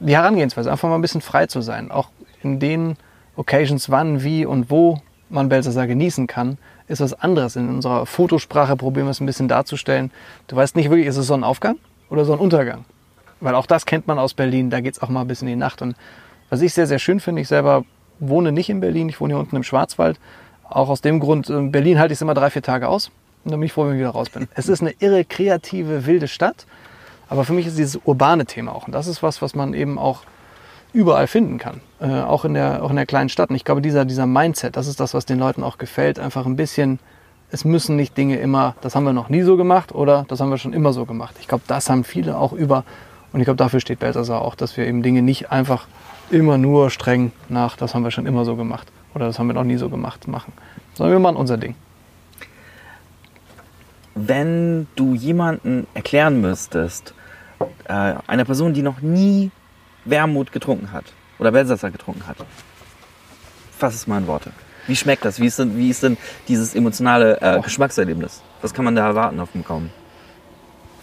die 0.00 0.16
Herangehensweise, 0.16 0.70
einfach 0.70 0.88
mal 0.88 0.94
ein 0.94 1.02
bisschen 1.02 1.20
frei 1.20 1.46
zu 1.46 1.60
sein. 1.60 1.90
Auch 1.90 2.08
in 2.42 2.58
den 2.58 2.96
Occasions, 3.36 3.90
wann, 3.90 4.22
wie 4.22 4.46
und 4.46 4.70
wo 4.70 5.00
man 5.28 5.48
Belsassar 5.48 5.86
genießen 5.86 6.26
kann, 6.26 6.58
ist 6.90 7.00
was 7.00 7.14
anderes. 7.14 7.56
In 7.56 7.68
unserer 7.68 8.04
Fotosprache 8.04 8.76
probieren 8.76 9.06
wir 9.06 9.12
es 9.12 9.20
ein 9.20 9.26
bisschen 9.26 9.48
darzustellen. 9.48 10.10
Du 10.48 10.56
weißt 10.56 10.76
nicht 10.76 10.90
wirklich, 10.90 11.06
ist 11.06 11.16
es 11.16 11.26
Sonnenaufgang 11.26 11.76
oder 12.10 12.24
Sonnenuntergang? 12.24 12.84
Weil 13.40 13.54
auch 13.54 13.66
das 13.66 13.86
kennt 13.86 14.06
man 14.06 14.18
aus 14.18 14.34
Berlin, 14.34 14.70
da 14.70 14.80
geht 14.80 14.94
es 14.94 15.02
auch 15.02 15.08
mal 15.08 15.22
ein 15.22 15.28
bisschen 15.28 15.48
in 15.48 15.54
die 15.54 15.60
Nacht. 15.60 15.80
Und 15.82 15.96
was 16.50 16.60
ich 16.60 16.74
sehr, 16.74 16.86
sehr 16.86 16.98
schön 16.98 17.20
finde, 17.20 17.42
ich 17.42 17.48
selber 17.48 17.84
wohne 18.18 18.52
nicht 18.52 18.68
in 18.68 18.80
Berlin, 18.80 19.08
ich 19.08 19.20
wohne 19.20 19.34
hier 19.34 19.40
unten 19.40 19.56
im 19.56 19.62
Schwarzwald. 19.62 20.18
Auch 20.68 20.88
aus 20.88 21.00
dem 21.00 21.20
Grund, 21.20 21.48
in 21.48 21.72
Berlin 21.72 21.98
halte 21.98 22.12
ich 22.12 22.18
es 22.18 22.22
immer 22.22 22.34
drei, 22.34 22.50
vier 22.50 22.62
Tage 22.62 22.88
aus 22.88 23.10
und 23.44 23.52
dann 23.52 23.60
bin 23.60 23.66
ich 23.66 23.72
froh, 23.72 23.86
wenn 23.86 23.94
ich 23.94 24.00
wieder 24.00 24.10
raus 24.10 24.28
bin. 24.28 24.48
Es 24.54 24.68
ist 24.68 24.82
eine 24.82 24.94
irre, 24.98 25.24
kreative, 25.24 26.06
wilde 26.06 26.28
Stadt, 26.28 26.66
Aber 27.30 27.44
für 27.44 27.52
mich 27.52 27.66
ist 27.66 27.78
dieses 27.78 28.00
urbane 28.04 28.44
Thema 28.44 28.74
auch. 28.74 28.86
Und 28.86 28.92
das 28.92 29.06
ist 29.06 29.22
was, 29.22 29.40
was 29.40 29.54
man 29.54 29.72
eben 29.72 29.98
auch 29.98 30.24
überall 30.92 31.26
finden 31.26 31.58
kann. 31.58 31.80
Äh, 32.00 32.22
auch, 32.22 32.44
in 32.44 32.54
der, 32.54 32.82
auch 32.82 32.90
in 32.90 32.96
der 32.96 33.06
kleinen 33.06 33.28
Stadt. 33.28 33.50
Und 33.50 33.56
ich 33.56 33.64
glaube, 33.64 33.82
dieser, 33.82 34.04
dieser 34.04 34.26
Mindset, 34.26 34.76
das 34.76 34.86
ist 34.86 35.00
das, 35.00 35.14
was 35.14 35.26
den 35.26 35.38
Leuten 35.38 35.62
auch 35.62 35.78
gefällt. 35.78 36.18
Einfach 36.18 36.46
ein 36.46 36.56
bisschen, 36.56 36.98
es 37.50 37.64
müssen 37.64 37.96
nicht 37.96 38.16
Dinge 38.16 38.36
immer, 38.36 38.74
das 38.80 38.94
haben 38.94 39.04
wir 39.04 39.12
noch 39.12 39.28
nie 39.28 39.42
so 39.42 39.56
gemacht 39.56 39.94
oder 39.94 40.24
das 40.28 40.40
haben 40.40 40.50
wir 40.50 40.58
schon 40.58 40.72
immer 40.72 40.92
so 40.92 41.04
gemacht. 41.04 41.36
Ich 41.40 41.48
glaube, 41.48 41.64
das 41.66 41.90
haben 41.90 42.04
viele 42.04 42.36
auch 42.36 42.52
über. 42.52 42.84
Und 43.32 43.40
ich 43.40 43.44
glaube, 43.44 43.58
dafür 43.58 43.80
steht 43.80 44.00
Balthasar 44.00 44.42
auch, 44.42 44.54
dass 44.54 44.76
wir 44.76 44.86
eben 44.86 45.02
Dinge 45.02 45.22
nicht 45.22 45.52
einfach 45.52 45.86
immer 46.30 46.58
nur 46.58 46.90
streng 46.90 47.32
nach, 47.48 47.76
das 47.76 47.94
haben 47.94 48.04
wir 48.04 48.10
schon 48.10 48.26
immer 48.26 48.44
so 48.44 48.56
gemacht 48.56 48.88
oder 49.14 49.26
das 49.26 49.38
haben 49.38 49.48
wir 49.48 49.54
noch 49.54 49.64
nie 49.64 49.76
so 49.76 49.88
gemacht, 49.88 50.28
machen. 50.28 50.52
Sondern 50.94 51.12
wir 51.14 51.20
machen 51.20 51.36
unser 51.36 51.56
Ding. 51.56 51.74
Wenn 54.14 54.86
du 54.96 55.14
jemanden 55.14 55.86
erklären 55.94 56.40
müsstest, 56.40 57.14
äh, 57.84 58.14
einer 58.26 58.44
Person, 58.44 58.74
die 58.74 58.82
noch 58.82 59.00
nie 59.00 59.50
Wermut 60.10 60.52
getrunken 60.52 60.92
hat 60.92 61.04
oder 61.38 61.52
Belsasser 61.52 61.90
getrunken 61.90 62.26
hat, 62.26 62.36
fass 63.78 63.94
es 63.94 64.06
mal 64.06 64.18
in 64.18 64.26
Worte. 64.26 64.52
Wie 64.86 64.96
schmeckt 64.96 65.24
das? 65.24 65.40
Wie 65.40 65.46
ist 65.46 65.58
denn, 65.58 65.76
wie 65.76 65.90
ist 65.90 66.02
denn 66.02 66.16
dieses 66.48 66.74
emotionale 66.74 67.40
äh, 67.40 67.60
Geschmackserlebnis? 67.60 68.42
Was 68.62 68.74
kann 68.74 68.84
man 68.84 68.96
da 68.96 69.06
erwarten 69.06 69.40
auf 69.40 69.52
dem 69.52 69.64
Gaumen? 69.64 69.90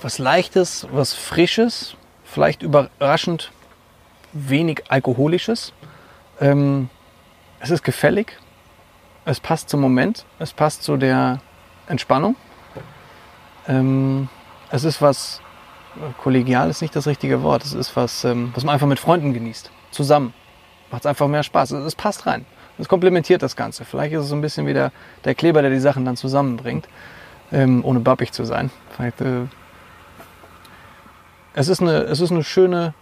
Was 0.01 0.19
Leichtes, 0.19 0.87
was 0.91 1.13
Frisches, 1.13 1.95
vielleicht 2.25 2.61
überraschend 2.61 3.51
wenig 4.33 4.83
Alkoholisches. 4.89 5.73
Ähm, 6.39 6.89
es 7.59 7.71
ist 7.71 7.83
gefällig, 7.83 8.37
es 9.25 9.39
passt 9.39 9.69
zum 9.69 9.81
Moment, 9.81 10.25
es 10.39 10.53
passt 10.53 10.83
zu 10.83 10.97
der 10.97 11.39
Entspannung. 11.87 12.35
Ähm, 13.67 14.29
es 14.69 14.83
ist 14.83 15.01
was, 15.01 15.41
kollegial 16.21 16.69
ist 16.69 16.81
nicht 16.81 16.95
das 16.95 17.07
richtige 17.07 17.43
Wort, 17.43 17.63
es 17.63 17.73
ist 17.73 17.95
was, 17.95 18.23
ähm, 18.23 18.51
was 18.55 18.63
man 18.63 18.73
einfach 18.73 18.87
mit 18.87 18.99
Freunden 18.99 19.33
genießt, 19.33 19.71
zusammen. 19.91 20.33
Macht 20.91 21.03
es 21.03 21.05
einfach 21.05 21.27
mehr 21.27 21.43
Spaß, 21.43 21.71
es, 21.71 21.95
passt 21.95 22.25
rein. 22.25 22.45
Es 22.77 22.87
komplementiert 22.87 23.41
das 23.41 23.55
Ganze. 23.55 23.85
Vielleicht 23.85 24.13
ist 24.13 24.23
es 24.23 24.29
so 24.29 24.35
ein 24.35 24.41
bisschen 24.41 24.67
wie 24.67 24.73
der, 24.73 24.91
der 25.25 25.35
Kleber, 25.35 25.61
der 25.61 25.71
die 25.71 25.79
Sachen 25.79 26.05
dann 26.05 26.15
zusammenbringt, 26.15 26.87
ähm, 27.51 27.83
ohne 27.83 27.99
bappig 27.99 28.31
zu 28.31 28.45
sein. 28.45 28.69
Vielleicht, 28.95 29.19
äh, 29.21 29.45
es, 31.53 31.67
ist 31.67 31.81
eine, 31.81 32.03
es 32.03 32.21
ist 32.21 32.31
eine 32.31 32.43
schöne, 32.43 32.93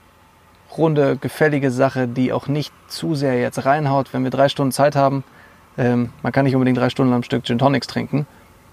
runde, 0.78 1.18
gefällige 1.18 1.72
Sache, 1.72 2.08
die 2.08 2.34
auch 2.34 2.48
nicht 2.48 2.74
zu 2.88 3.16
sehr 3.16 3.40
jetzt 3.40 3.66
reinhaut. 3.66 4.14
Wenn 4.14 4.24
wir 4.24 4.32
drei 4.32 4.50
Stunden 4.50 4.72
Zeit 4.72 4.96
haben, 4.96 5.24
ähm, 5.78 6.12
man 6.24 6.32
kann 6.32 6.46
nicht 6.46 6.56
unbedingt 6.56 6.78
drei 6.78 6.90
Stunden 6.90 7.14
am 7.14 7.24
Stück 7.24 7.44
Gin 7.46 7.58
Tonics 7.58 7.88
trinken. 7.88 8.28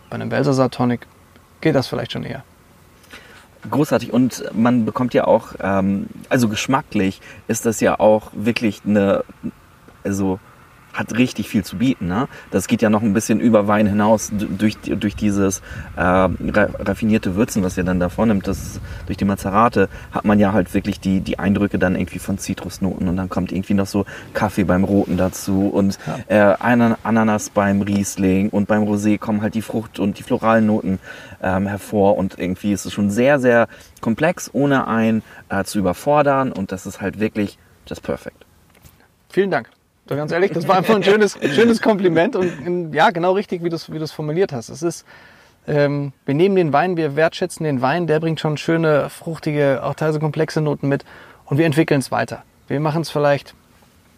Bei 0.08 0.16
einem 0.16 0.28
Belsasar 0.28 0.70
Tonic 0.70 1.06
geht 1.60 1.74
das 1.74 1.86
vielleicht 1.86 2.12
schon 2.12 2.24
eher. 2.24 2.44
Großartig. 3.70 4.12
Und 4.12 4.44
man 4.54 4.84
bekommt 4.84 5.14
ja 5.14 5.26
auch, 5.26 5.54
ähm, 5.60 6.06
also 6.28 6.48
geschmacklich 6.48 7.20
ist 7.48 7.64
das 7.66 7.80
ja 7.80 7.98
auch 8.00 8.30
wirklich 8.34 8.82
eine, 8.84 9.24
also 10.04 10.40
hat 10.92 11.16
richtig 11.16 11.48
viel 11.48 11.64
zu 11.64 11.78
bieten. 11.78 12.06
Ne? 12.06 12.28
Das 12.50 12.66
geht 12.66 12.82
ja 12.82 12.90
noch 12.90 13.02
ein 13.02 13.12
bisschen 13.12 13.40
über 13.40 13.68
Wein 13.68 13.86
hinaus 13.86 14.30
durch, 14.32 14.76
durch 14.78 15.16
dieses 15.16 15.60
äh, 15.96 16.00
raffinierte 16.02 17.34
Würzen, 17.34 17.62
was 17.62 17.76
ihr 17.76 17.84
dann 17.84 18.00
da 18.00 18.08
vornimmt. 18.08 18.46
Das, 18.46 18.80
durch 19.06 19.16
die 19.16 19.24
Mazerate 19.24 19.88
hat 20.10 20.24
man 20.24 20.38
ja 20.38 20.52
halt 20.52 20.74
wirklich 20.74 21.00
die, 21.00 21.20
die 21.20 21.38
Eindrücke 21.38 21.78
dann 21.78 21.96
irgendwie 21.96 22.18
von 22.18 22.38
Zitrusnoten 22.38 23.08
und 23.08 23.16
dann 23.16 23.28
kommt 23.28 23.52
irgendwie 23.52 23.74
noch 23.74 23.86
so 23.86 24.04
Kaffee 24.34 24.64
beim 24.64 24.84
Roten 24.84 25.16
dazu 25.16 25.68
und 25.68 25.98
ja. 26.28 26.52
äh, 26.52 26.94
Ananas 27.02 27.50
beim 27.50 27.82
Riesling 27.82 28.50
und 28.50 28.68
beim 28.68 28.82
Rosé 28.82 29.18
kommen 29.18 29.42
halt 29.42 29.54
die 29.54 29.62
Frucht 29.62 29.98
und 29.98 30.18
die 30.18 30.22
floralen 30.22 30.66
Noten 30.66 30.98
ähm, 31.42 31.66
hervor 31.66 32.16
und 32.16 32.38
irgendwie 32.38 32.72
ist 32.72 32.84
es 32.84 32.92
schon 32.92 33.10
sehr, 33.10 33.40
sehr 33.40 33.68
komplex, 34.00 34.50
ohne 34.52 34.86
einen 34.86 35.22
äh, 35.48 35.64
zu 35.64 35.78
überfordern 35.78 36.52
und 36.52 36.72
das 36.72 36.86
ist 36.86 37.00
halt 37.00 37.20
wirklich 37.20 37.58
just 37.86 38.02
perfect. 38.02 38.44
Vielen 39.30 39.50
Dank. 39.50 39.70
Doch 40.06 40.16
ganz 40.16 40.32
ehrlich, 40.32 40.50
das 40.50 40.66
war 40.66 40.76
einfach 40.76 40.96
ein 40.96 41.04
schönes, 41.04 41.38
schönes 41.54 41.80
Kompliment 41.80 42.34
und 42.34 42.92
ja, 42.92 43.10
genau 43.10 43.32
richtig, 43.32 43.62
wie 43.62 43.68
du 43.68 43.76
es 43.76 43.92
wie 43.92 44.04
formuliert 44.08 44.52
hast. 44.52 44.68
Es 44.68 44.82
ist, 44.82 45.06
ähm, 45.66 46.12
wir 46.26 46.34
nehmen 46.34 46.56
den 46.56 46.72
Wein, 46.72 46.96
wir 46.96 47.14
wertschätzen 47.14 47.64
den 47.64 47.82
Wein, 47.82 48.08
der 48.08 48.18
bringt 48.18 48.40
schon 48.40 48.56
schöne, 48.56 49.08
fruchtige, 49.10 49.80
auch 49.84 49.94
teilweise 49.94 50.18
komplexe 50.18 50.60
Noten 50.60 50.88
mit 50.88 51.04
und 51.44 51.58
wir 51.58 51.66
entwickeln 51.66 52.00
es 52.00 52.10
weiter. 52.10 52.42
Wir 52.66 52.80
machen 52.80 53.02
es 53.02 53.10
vielleicht 53.10 53.54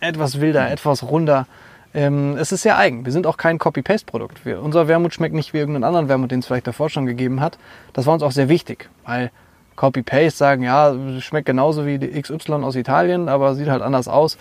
etwas 0.00 0.40
wilder, 0.40 0.70
etwas 0.70 1.02
runder. 1.02 1.46
Ähm, 1.92 2.36
es 2.38 2.50
ist 2.50 2.62
sehr 2.62 2.78
eigen. 2.78 3.04
Wir 3.04 3.12
sind 3.12 3.26
auch 3.26 3.36
kein 3.36 3.58
Copy-Paste-Produkt. 3.58 4.40
Unser 4.46 4.88
Wermut 4.88 5.14
schmeckt 5.14 5.34
nicht 5.34 5.52
wie 5.52 5.58
irgendeinen 5.58 5.84
anderen 5.84 6.08
Wermut, 6.08 6.30
den 6.30 6.40
es 6.40 6.46
vielleicht 6.46 6.66
davor 6.66 6.90
schon 6.90 7.06
gegeben 7.06 7.40
hat. 7.40 7.58
Das 7.92 8.06
war 8.06 8.14
uns 8.14 8.22
auch 8.22 8.32
sehr 8.32 8.48
wichtig, 8.48 8.90
weil 9.04 9.30
Copy-Paste 9.76 10.36
sagen, 10.36 10.62
ja, 10.62 10.94
schmeckt 11.20 11.46
genauso 11.46 11.86
wie 11.86 11.98
die 11.98 12.20
XY 12.20 12.64
aus 12.64 12.74
Italien, 12.74 13.28
aber 13.28 13.54
sieht 13.54 13.68
halt 13.68 13.82
anders 13.82 14.08
aus. 14.08 14.38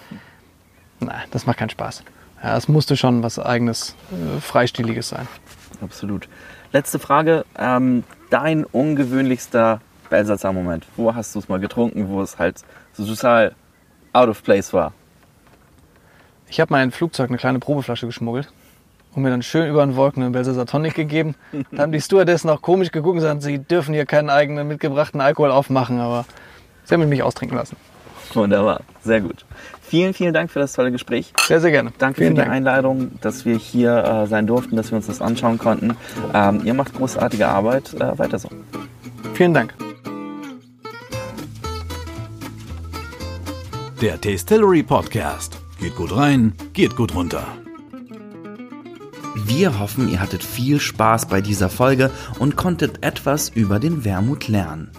Nein, 1.06 1.24
das 1.32 1.46
macht 1.46 1.58
keinen 1.58 1.70
Spaß. 1.70 2.04
Ja, 2.44 2.58
es 2.58 2.68
musste 2.68 2.98
schon 2.98 3.24
was 3.24 3.40
eigenes, 3.40 3.96
äh, 4.12 4.40
Freistiliges 4.40 5.10
sein. 5.10 5.28
Absolut. 5.82 6.28
Letzte 6.72 7.00
Frage. 7.00 7.46
Ähm, 7.58 8.04
dein 8.30 8.66
ungewöhnlichster 8.66 9.82
Belsatzer-Moment. 10.10 10.86
Wo 10.96 11.14
hast 11.16 11.36
du 11.36 11.40
es 11.40 11.50
mal 11.50 11.60
getrunken, 11.60 12.10
wo 12.10 12.22
es 12.22 12.38
halt 12.38 12.62
so 12.94 13.06
total 13.06 13.56
out 14.12 14.30
of 14.30 14.44
place 14.44 14.74
war? 14.74 14.94
Ich 16.48 16.60
habe 16.60 16.72
mal 16.72 16.84
in 16.84 16.90
ein 16.90 16.92
Flugzeug 16.92 17.30
eine 17.30 17.38
kleine 17.38 17.60
Probeflasche 17.60 18.06
geschmuggelt 18.06 18.52
und 19.16 19.24
mir 19.24 19.30
dann 19.30 19.42
schön 19.42 19.70
über 19.70 19.86
den 19.86 19.96
Wolken 19.96 20.24
einen 20.24 20.34
Belsatzer 20.34 20.66
Tonic 20.66 20.96
gegeben. 20.96 21.36
Da 21.72 21.84
haben 21.84 21.92
die 21.92 22.02
Stewardessen 22.02 22.50
auch 22.50 22.62
komisch 22.62 22.92
geguckt 22.92 23.14
und 23.14 23.22
gesagt, 23.22 23.42
sie 23.42 23.60
dürfen 23.60 23.94
hier 23.94 24.06
keinen 24.06 24.30
eigenen 24.30 24.68
mitgebrachten 24.68 25.22
Alkohol 25.22 25.52
aufmachen, 25.52 26.00
aber 26.00 26.26
sie 26.84 26.94
haben 26.94 27.08
mich 27.08 27.24
austrinken 27.24 27.58
lassen. 27.58 27.76
Wunderbar, 28.36 28.82
sehr 29.04 29.22
gut. 29.22 29.46
Vielen, 29.82 30.14
vielen 30.14 30.34
Dank 30.34 30.50
für 30.50 30.60
das 30.60 30.74
tolle 30.74 30.92
Gespräch. 30.92 31.34
Sehr, 31.48 31.62
sehr 31.62 31.72
gerne. 31.72 31.94
Danke 32.00 32.22
vielen 32.22 32.30
für 32.30 32.34
die 32.36 32.42
Dank. 32.42 32.52
Einladung, 32.52 33.12
dass 33.22 33.46
wir 33.46 33.58
hier 33.58 34.04
äh, 34.04 34.28
sein 34.28 34.48
durften, 34.48 34.76
dass 34.76 34.92
wir 34.92 34.96
uns 34.96 35.08
das 35.08 35.22
anschauen 35.22 35.58
konnten. 35.58 35.96
Ähm, 36.34 36.62
ihr 36.64 36.74
macht 36.74 36.96
großartige 36.96 37.48
Arbeit. 37.48 37.94
Äh, 37.94 38.18
weiter 38.18 38.40
so. 38.40 38.50
Vielen 39.34 39.54
Dank. 39.54 39.76
Der 44.02 44.20
Tastillery 44.20 44.84
Podcast. 44.84 45.60
Geht 45.80 45.96
gut 45.96 46.16
rein, 46.16 46.54
geht 46.74 46.96
gut 46.96 47.14
runter. 47.14 47.46
Wir 49.46 49.80
hoffen, 49.80 50.10
ihr 50.10 50.20
hattet 50.20 50.44
viel 50.44 50.80
Spaß 50.80 51.28
bei 51.28 51.42
dieser 51.42 51.70
Folge 51.70 52.10
und 52.40 52.56
konntet 52.56 53.04
etwas 53.04 53.50
über 53.50 53.80
den 53.80 54.06
Wermut 54.06 54.48
lernen. 54.48 54.92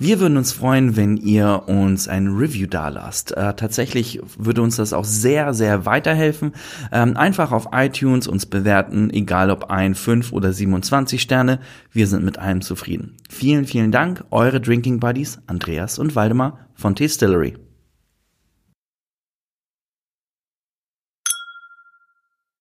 Wir 0.00 0.18
würden 0.18 0.36
uns 0.36 0.52
freuen, 0.52 0.96
wenn 0.96 1.16
ihr 1.16 1.62
uns 1.66 2.08
ein 2.08 2.26
Review 2.26 2.66
dalasst. 2.66 3.30
Äh, 3.36 3.54
tatsächlich 3.54 4.20
würde 4.36 4.60
uns 4.60 4.76
das 4.76 4.92
auch 4.92 5.04
sehr, 5.04 5.54
sehr 5.54 5.86
weiterhelfen. 5.86 6.52
Ähm, 6.90 7.16
einfach 7.16 7.52
auf 7.52 7.68
iTunes 7.72 8.26
uns 8.26 8.44
bewerten, 8.44 9.10
egal 9.10 9.50
ob 9.50 9.70
ein 9.70 9.94
5 9.94 10.32
oder 10.32 10.52
27 10.52 11.22
Sterne. 11.22 11.60
Wir 11.92 12.08
sind 12.08 12.24
mit 12.24 12.38
allem 12.38 12.60
zufrieden. 12.60 13.16
Vielen, 13.30 13.66
vielen 13.66 13.92
Dank. 13.92 14.24
Eure 14.30 14.60
Drinking 14.60 14.98
Buddies, 14.98 15.38
Andreas 15.46 15.98
und 16.00 16.16
Waldemar 16.16 16.58
von 16.74 16.96
Tastillery. 16.96 17.54